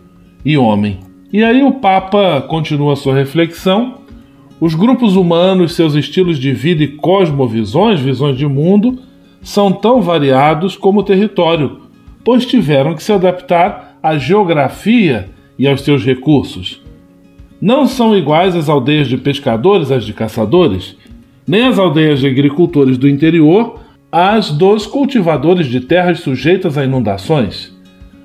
e 0.45 0.57
homem. 0.57 1.01
E 1.33 1.43
aí 1.43 1.63
o 1.63 1.73
Papa 1.73 2.41
continua 2.43 2.97
sua 2.97 3.15
reflexão 3.15 4.07
os 4.59 4.75
grupos 4.75 5.17
humanos, 5.17 5.75
seus 5.75 5.95
estilos 5.95 6.39
de 6.39 6.51
vida 6.51 6.83
e 6.83 6.89
cosmovisões, 6.89 8.01
visões 8.01 8.39
de 8.39 8.47
mundo, 8.47 9.01
são 9.43 9.71
tão 9.71 10.01
variados 10.01 10.75
como 10.77 11.01
o 11.01 11.03
território, 11.03 11.83
pois 12.25 12.47
tiveram 12.47 12.95
que 12.95 13.03
se 13.03 13.13
adaptar 13.13 13.86
à 14.03 14.17
geografia 14.19 15.29
e 15.59 15.67
aos 15.67 15.83
seus 15.83 16.05
recursos. 16.05 16.83
Não 17.61 17.87
são 17.87 18.17
iguais 18.17 18.55
as 18.55 18.69
aldeias 18.69 19.09
de 19.09 19.17
pescadores 19.17 19.91
às 19.91 20.05
de 20.05 20.13
caçadores, 20.13 20.97
nem 21.47 21.67
as 21.67 21.79
aldeias 21.79 22.21
de 22.21 22.27
agricultores 22.27 22.99
do 22.99 23.09
interior 23.09 23.81
às 24.11 24.51
dos 24.51 24.87
cultivadores 24.87 25.67
de 25.67 25.81
terras 25.81 26.21
sujeitas 26.21 26.77
a 26.77 26.85
inundações. 26.85 27.75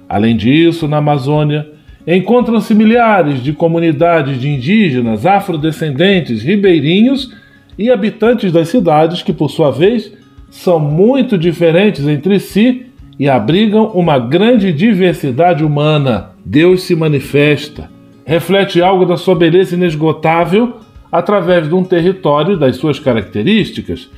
Além 0.08 0.36
disso, 0.36 0.88
na 0.88 0.98
Amazônia, 0.98 1.70
encontram-se 2.06 2.74
milhares 2.74 3.42
de 3.42 3.54
comunidades 3.54 4.40
de 4.40 4.50
indígenas, 4.50 5.26
afrodescendentes, 5.26 6.44
ribeirinhos 6.44 7.34
e 7.78 7.90
habitantes 7.90 8.52
das 8.52 8.68
cidades 8.68 9.24
que, 9.24 9.32
por 9.32 9.50
sua 9.50 9.72
vez, 9.72 10.12
são 10.50 10.80
muito 10.80 11.38
diferentes 11.38 12.06
entre 12.08 12.40
si 12.40 12.88
e 13.22 13.30
abrigam 13.30 13.86
uma 13.94 14.18
grande 14.18 14.74
diversidade 14.74 15.64
humana. 15.64 16.32
Deus 16.44 16.82
se 16.82 16.96
manifesta, 16.96 17.88
reflete 18.26 18.82
algo 18.82 19.06
da 19.06 19.16
sua 19.16 19.36
beleza 19.36 19.76
inesgotável 19.76 20.78
através 21.12 21.68
de 21.68 21.76
um 21.76 21.84
território 21.84 22.56
e 22.56 22.60
das 22.60 22.78
suas 22.78 22.98
características, 22.98 24.10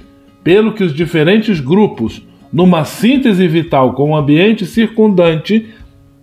pelo 0.42 0.72
que 0.72 0.86
os 0.86 0.94
diferentes 0.94 1.60
grupos, 1.60 2.26
numa 2.52 2.86
síntese 2.86 3.46
vital 3.46 3.92
com 3.92 4.12
o 4.12 4.16
ambiente 4.16 4.66
circundante, 4.66 5.68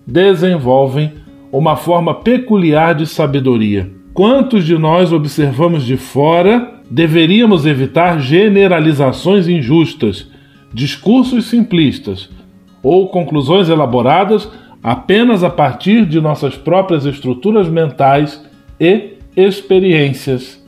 desenvolvem 0.07 1.13
uma 1.53 1.77
forma 1.77 2.15
peculiar 2.15 2.95
de 2.95 3.07
sabedoria. 3.07 3.91
Quantos 4.15 4.65
de 4.65 4.79
nós 4.79 5.13
observamos 5.13 5.85
de 5.85 5.99
fora 5.99 6.81
deveríamos 6.91 7.67
evitar 7.67 8.19
generalizações 8.23 9.49
injustas, 9.49 10.31
discursos 10.73 11.45
simplistas 11.45 12.40
ou 12.83 13.09
conclusões 13.09 13.69
elaboradas 13.69 14.49
apenas 14.83 15.45
a 15.45 15.51
partir 15.51 16.07
de 16.07 16.21
nossas 16.21 16.57
próprias 16.57 17.05
estruturas 17.05 17.69
mentais 17.69 18.43
e 18.79 19.19
experiências. 19.37 20.61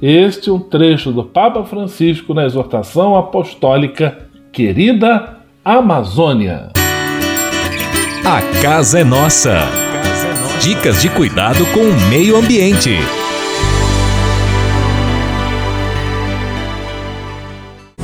Este 0.00 0.50
é 0.50 0.52
um 0.52 0.58
trecho 0.58 1.12
do 1.12 1.24
Papa 1.24 1.64
Francisco 1.64 2.34
na 2.34 2.44
exortação 2.44 3.16
apostólica 3.16 4.26
Querida 4.52 5.38
Amazônia. 5.64 6.70
A 8.24 8.62
casa 8.62 9.00
é 9.00 9.04
nossa. 9.04 9.60
Dicas 10.60 11.00
de 11.02 11.08
cuidado 11.08 11.64
com 11.72 11.80
o 11.80 12.08
meio 12.08 12.36
ambiente. 12.36 12.90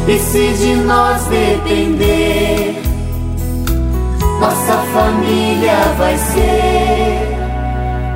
E 0.09 0.19
se 0.19 0.53
de 0.55 0.75
nós 0.75 1.27
depender, 1.27 2.75
nossa 4.41 4.77
família 4.93 5.77
vai 5.97 6.17
ser 6.17 7.39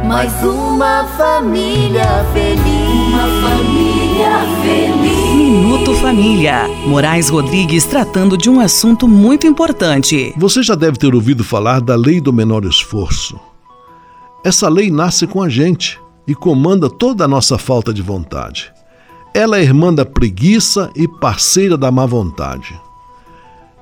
mais 0.07 0.33
uma 0.45 1.05
família 1.17 2.05
feliz. 2.33 3.09
Uma 3.09 3.49
família 3.49 4.31
feliz. 4.63 5.35
Minuto 5.35 5.95
Família. 5.95 6.69
Moraes 6.87 7.29
Rodrigues 7.29 7.87
tratando 7.87 8.37
de 8.37 8.49
um 8.49 8.61
assunto 8.61 9.09
muito 9.09 9.47
importante. 9.47 10.33
Você 10.37 10.63
já 10.63 10.75
deve 10.75 10.97
ter 10.97 11.15
ouvido 11.15 11.43
falar 11.43 11.81
da 11.81 11.97
lei 11.97 12.21
do 12.21 12.33
menor 12.33 12.65
esforço. 12.65 13.41
Essa 14.45 14.69
lei 14.69 14.91
nasce 14.91 15.27
com 15.27 15.43
a 15.43 15.49
gente 15.49 16.01
e 16.27 16.35
comanda 16.35 16.89
toda 16.89 17.25
a 17.25 17.29
nossa 17.29 17.59
falta 17.59 17.93
de 17.93 18.03
vontade. 18.03 18.73
Ela 19.35 19.59
é 19.59 19.63
irmã 19.63 19.93
da 19.93 20.05
preguiça 20.05 20.91
e 20.95 21.09
parceira 21.09 21.77
da 21.77 21.91
má 21.91 22.07
vontade. 22.07 22.79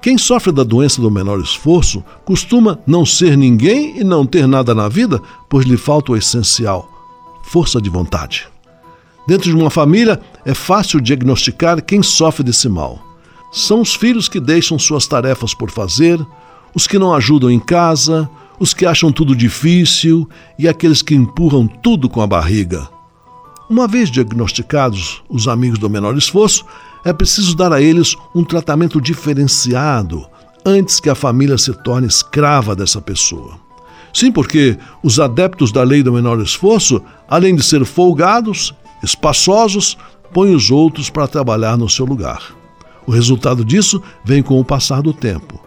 Quem 0.03 0.17
sofre 0.17 0.51
da 0.51 0.65
doença 0.65 1.03
do 1.03 1.11
menor 1.11 1.41
esforço 1.41 2.03
costuma 2.25 2.79
não 2.87 3.05
ser 3.05 3.37
ninguém 3.37 3.99
e 3.99 4.05
não 4.05 4.25
ter 4.25 4.47
nada 4.47 4.75
na 4.75 4.89
vida, 4.89 5.21
pois 5.49 5.67
lhe 5.67 5.77
falta 5.77 6.13
o 6.13 6.17
essencial: 6.17 6.89
força 7.43 7.81
de 7.81 7.91
vontade. 7.91 8.49
Dentro 9.27 9.51
de 9.51 9.57
uma 9.57 9.71
família, 9.71 10.21
é 10.45 10.55
fácil 10.55 11.01
diagnosticar 11.01 11.85
quem 11.85 12.03
sofre 12.03 12.43
desse 12.43 12.69
mal. 12.69 12.99
São 13.53 13.81
os 13.83 13.95
filhos 13.95 14.29
que 14.29 14.41
deixam 14.41 14.79
suas 14.79 15.07
tarefas 15.07 15.53
por 15.53 15.71
fazer, 15.71 16.19
os 16.75 16.87
que 16.87 16.99
não 16.99 17.13
ajudam 17.13 17.51
em 17.51 17.61
casa, 17.61 18.29
os 18.59 18.73
que 18.73 18.87
acham 18.87 19.13
tudo 19.13 19.37
difícil 19.37 20.29
e 20.59 20.67
aqueles 20.67 21.03
que 21.03 21.15
empurram 21.15 21.67
tudo 21.67 22.09
com 22.09 22.23
a 22.23 22.27
barriga. 22.27 22.89
Uma 23.69 23.87
vez 23.87 24.11
diagnosticados 24.11 25.23
os 25.29 25.47
amigos 25.47 25.79
do 25.79 25.91
menor 25.91 26.17
esforço, 26.17 26.65
é 27.05 27.13
preciso 27.13 27.57
dar 27.57 27.73
a 27.73 27.81
eles 27.81 28.17
um 28.35 28.45
tratamento 28.45 29.01
diferenciado 29.01 30.27
antes 30.65 31.01
que 31.01 31.09
a 31.09 31.15
família 31.15 31.57
se 31.57 31.73
torne 31.73 32.07
escrava 32.07 32.77
dessa 32.77 33.01
pessoa. 33.01 33.59
Sim, 34.13 34.33
porque 34.33 34.77
os 35.03 35.21
adeptos 35.21 35.73
da 35.73 35.83
lei 35.83 36.03
do 36.03 36.13
menor 36.13 36.41
esforço, 36.41 37.01
além 37.29 37.55
de 37.55 37.63
ser 37.63 37.85
folgados, 37.85 38.75
espaçosos, 39.03 39.97
põem 40.33 40.55
os 40.55 40.71
outros 40.71 41.09
para 41.09 41.29
trabalhar 41.29 41.77
no 41.77 41.89
seu 41.89 42.05
lugar. 42.05 42.55
O 43.07 43.13
resultado 43.13 43.65
disso 43.65 44.03
vem 44.25 44.43
com 44.43 44.61
o 44.61 44.65
passar 44.65 45.01
do 45.01 45.13
tempo. 45.13 45.61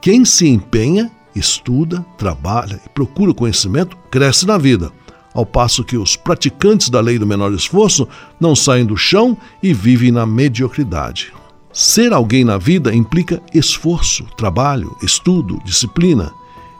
Quem 0.00 0.24
se 0.24 0.48
empenha, 0.48 1.10
estuda, 1.34 2.04
trabalha 2.16 2.80
e 2.84 2.88
procura 2.88 3.34
conhecimento, 3.34 3.96
cresce 4.10 4.46
na 4.46 4.56
vida 4.58 4.90
ao 5.34 5.46
passo 5.46 5.84
que 5.84 5.96
os 5.96 6.16
praticantes 6.16 6.88
da 6.88 7.00
lei 7.00 7.18
do 7.18 7.26
menor 7.26 7.52
esforço 7.52 8.06
não 8.40 8.54
saem 8.54 8.84
do 8.84 8.96
chão 8.96 9.36
e 9.62 9.72
vivem 9.72 10.10
na 10.10 10.26
mediocridade. 10.26 11.32
Ser 11.72 12.12
alguém 12.12 12.44
na 12.44 12.58
vida 12.58 12.94
implica 12.94 13.40
esforço, 13.54 14.24
trabalho, 14.36 14.94
estudo, 15.02 15.58
disciplina, 15.64 16.30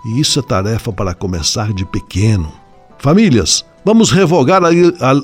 e 0.05 0.21
isso 0.21 0.39
é 0.39 0.43
tarefa 0.43 0.93
para 0.93 1.15
começar 1.15 1.73
de 1.73 1.85
pequeno. 1.87 2.53
Famílias, 2.99 3.65
vamos 3.85 4.11
revogar 4.11 4.63
a, 4.63 4.69
a, 4.69 5.23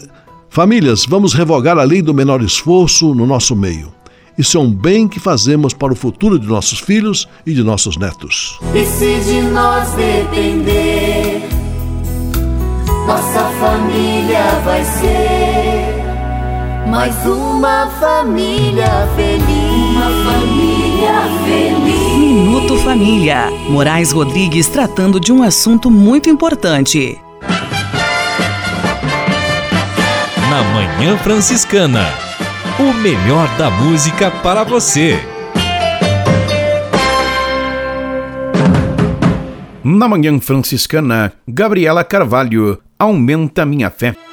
famílias, 0.48 1.04
vamos 1.04 1.34
revogar 1.34 1.78
a 1.78 1.84
lei 1.84 2.00
do 2.00 2.14
menor 2.14 2.42
esforço 2.42 3.14
no 3.14 3.26
nosso 3.26 3.54
meio. 3.54 3.92
Isso 4.38 4.56
é 4.56 4.60
um 4.60 4.72
bem 4.72 5.08
que 5.08 5.18
fazemos 5.18 5.74
para 5.74 5.92
o 5.92 5.96
futuro 5.96 6.38
de 6.38 6.46
nossos 6.46 6.78
filhos 6.78 7.28
e 7.44 7.52
de 7.52 7.62
nossos 7.62 7.96
netos. 7.96 8.58
E 8.72 8.84
se 8.86 9.20
de 9.20 9.42
nós 9.42 9.90
depender 9.94 11.37
nossa 13.08 13.40
família 13.58 14.44
vai 14.66 14.84
ser 14.84 16.04
mais 16.86 17.14
uma 17.24 17.86
família 17.98 19.08
feliz. 19.16 19.96
Uma 19.96 20.30
família 20.30 21.22
feliz. 21.42 22.18
Minuto 22.18 22.76
Família. 22.80 23.50
Moraes 23.70 24.12
Rodrigues 24.12 24.68
tratando 24.68 25.18
de 25.18 25.32
um 25.32 25.42
assunto 25.42 25.90
muito 25.90 26.28
importante. 26.28 27.18
Na 30.50 30.62
Manhã 30.74 31.16
Franciscana. 31.16 32.06
O 32.78 32.92
melhor 32.92 33.48
da 33.56 33.70
música 33.70 34.30
para 34.30 34.64
você. 34.64 35.18
Na 39.82 40.06
Manhã 40.06 40.38
Franciscana, 40.38 41.32
Gabriela 41.48 42.04
Carvalho 42.04 42.78
aumenta 42.98 43.64
minha 43.64 43.90
fé. 43.90 44.27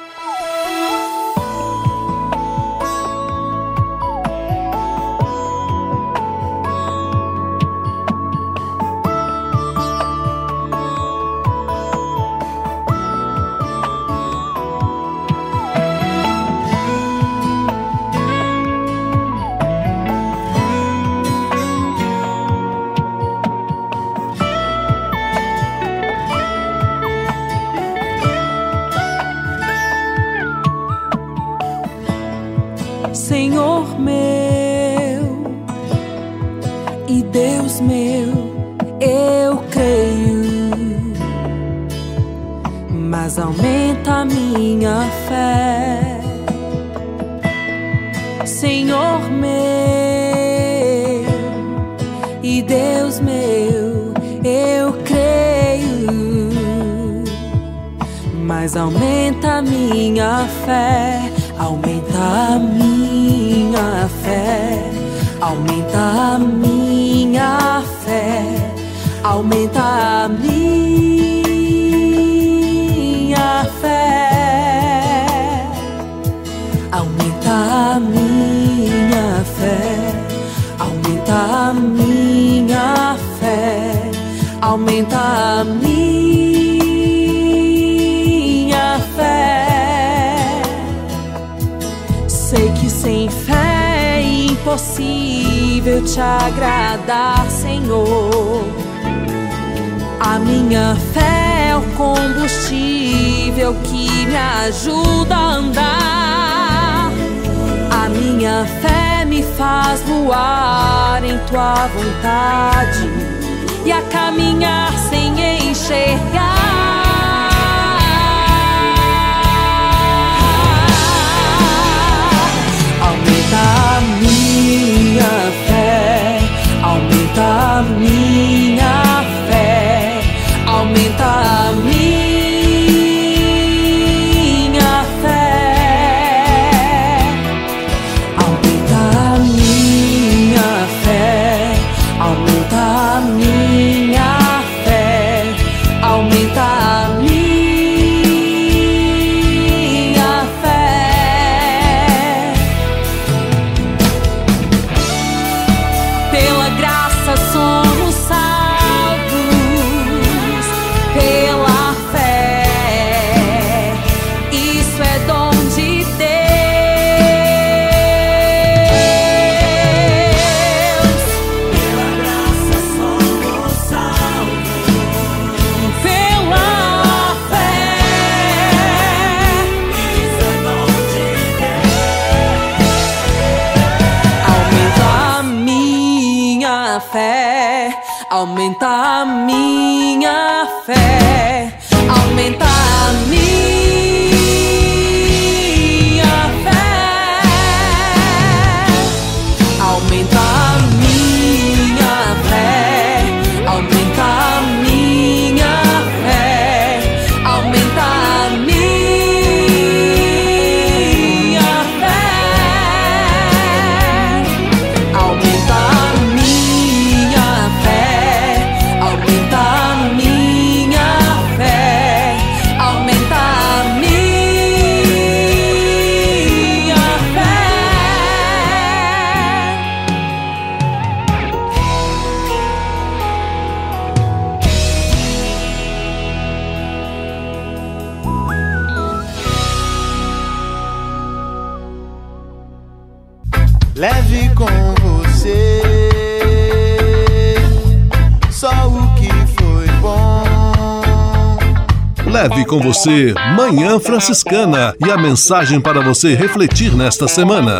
Leve 252.26 252.66
com 252.66 252.78
você 252.78 253.32
Manhã 253.56 253.98
Franciscana 253.98 254.94
e 255.00 255.10
a 255.10 255.16
mensagem 255.16 255.80
para 255.80 256.02
você 256.02 256.34
refletir 256.34 256.94
nesta 256.94 257.26
semana. 257.26 257.78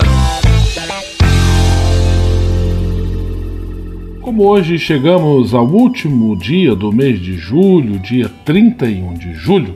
Como 4.22 4.44
hoje 4.44 4.78
chegamos 4.78 5.52
ao 5.52 5.66
último 5.66 6.34
dia 6.38 6.74
do 6.74 6.90
mês 6.90 7.20
de 7.20 7.36
julho, 7.36 7.98
dia 7.98 8.30
31 8.46 9.12
de 9.12 9.34
julho, 9.34 9.74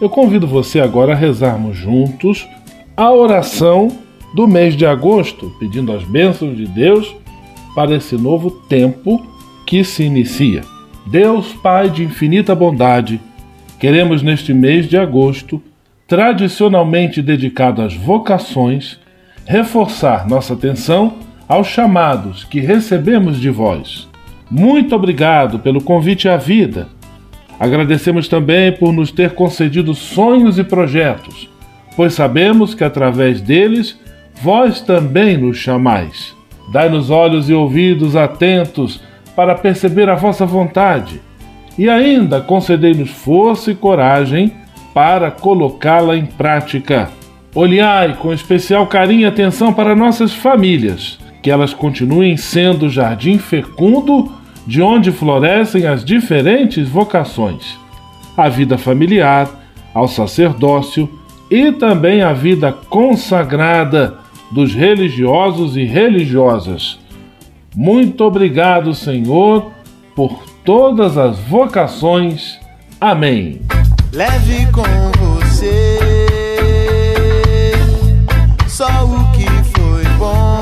eu 0.00 0.10
convido 0.10 0.48
você 0.48 0.80
agora 0.80 1.12
a 1.12 1.16
rezarmos 1.16 1.76
juntos 1.76 2.44
a 2.96 3.12
oração 3.12 4.09
do 4.34 4.46
mês 4.46 4.76
de 4.76 4.86
agosto, 4.86 5.52
pedindo 5.58 5.92
as 5.92 6.02
bênçãos 6.04 6.56
de 6.56 6.66
Deus 6.66 7.14
para 7.74 7.94
esse 7.94 8.16
novo 8.16 8.50
tempo 8.50 9.24
que 9.66 9.82
se 9.84 10.02
inicia. 10.02 10.62
Deus, 11.06 11.52
Pai 11.54 11.88
de 11.88 12.04
infinita 12.04 12.54
bondade, 12.54 13.20
Queremos 13.80 14.22
neste 14.22 14.52
mês 14.52 14.86
de 14.86 14.98
agosto, 14.98 15.60
tradicionalmente 16.06 17.22
dedicado 17.22 17.80
às 17.80 17.94
vocações, 17.94 19.00
reforçar 19.46 20.28
nossa 20.28 20.52
atenção 20.52 21.14
aos 21.48 21.66
chamados 21.66 22.44
que 22.44 22.60
recebemos 22.60 23.40
de 23.40 23.48
vós. 23.48 24.06
Muito 24.50 24.94
obrigado 24.94 25.60
pelo 25.60 25.82
convite 25.82 26.28
à 26.28 26.36
vida. 26.36 26.88
Agradecemos 27.58 28.28
também 28.28 28.70
por 28.70 28.92
nos 28.92 29.10
ter 29.10 29.30
concedido 29.30 29.94
sonhos 29.94 30.58
e 30.58 30.64
projetos, 30.64 31.48
pois 31.96 32.12
sabemos 32.12 32.74
que 32.74 32.84
através 32.84 33.40
deles 33.40 33.98
vós 34.42 34.80
também 34.80 35.36
nos 35.36 35.56
chamais. 35.56 36.34
Dai-nos 36.72 37.10
olhos 37.10 37.50
e 37.50 37.54
ouvidos 37.54 38.16
atentos 38.16 39.00
para 39.34 39.54
perceber 39.54 40.08
a 40.08 40.14
vossa 40.14 40.46
vontade 40.46 41.20
e 41.78 41.88
ainda 41.88 42.40
concedei-nos 42.40 43.10
força 43.10 43.70
e 43.70 43.74
coragem 43.74 44.52
para 44.92 45.30
colocá-la 45.30 46.16
em 46.16 46.26
prática. 46.26 47.10
Olhai 47.54 48.14
com 48.16 48.32
especial 48.32 48.86
carinho 48.86 49.22
e 49.22 49.26
atenção 49.26 49.72
para 49.72 49.96
nossas 49.96 50.32
famílias, 50.32 51.18
que 51.42 51.50
elas 51.50 51.72
continuem 51.72 52.36
sendo 52.36 52.86
o 52.86 52.90
jardim 52.90 53.38
fecundo 53.38 54.30
de 54.66 54.82
onde 54.82 55.10
florescem 55.10 55.86
as 55.86 56.04
diferentes 56.04 56.88
vocações, 56.88 57.78
a 58.36 58.48
vida 58.48 58.76
familiar, 58.76 59.48
ao 59.94 60.06
sacerdócio 60.06 61.08
e 61.50 61.72
também 61.72 62.22
a 62.22 62.32
vida 62.32 62.72
consagrada 62.72 64.18
dos 64.50 64.74
religiosos 64.74 65.76
e 65.76 65.84
religiosas. 65.84 66.98
Muito 67.74 68.24
obrigado, 68.24 68.94
Senhor, 68.94 69.70
por 70.14 70.44
todas 70.64 71.16
as 71.16 71.38
vocações. 71.38 72.58
Amém. 73.00 73.60
Leve 74.12 74.66
com 74.72 74.82
você 75.18 76.00
só 78.80 79.04
o 79.04 79.30
que 79.32 79.44
foi 79.78 80.04
bom. 80.16 80.60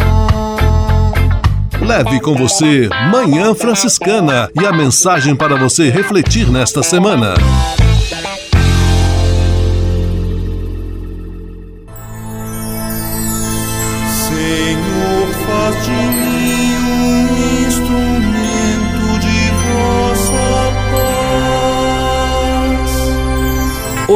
Leve 1.81 2.21
com 2.21 2.35
você 2.35 2.89
Manhã 3.13 3.55
Franciscana 3.55 4.51
e 4.61 4.67
a 4.67 4.73
mensagem 4.73 5.37
para 5.37 5.57
você 5.57 5.89
refletir 5.89 6.51
nesta 6.51 6.83
semana. 6.83 7.35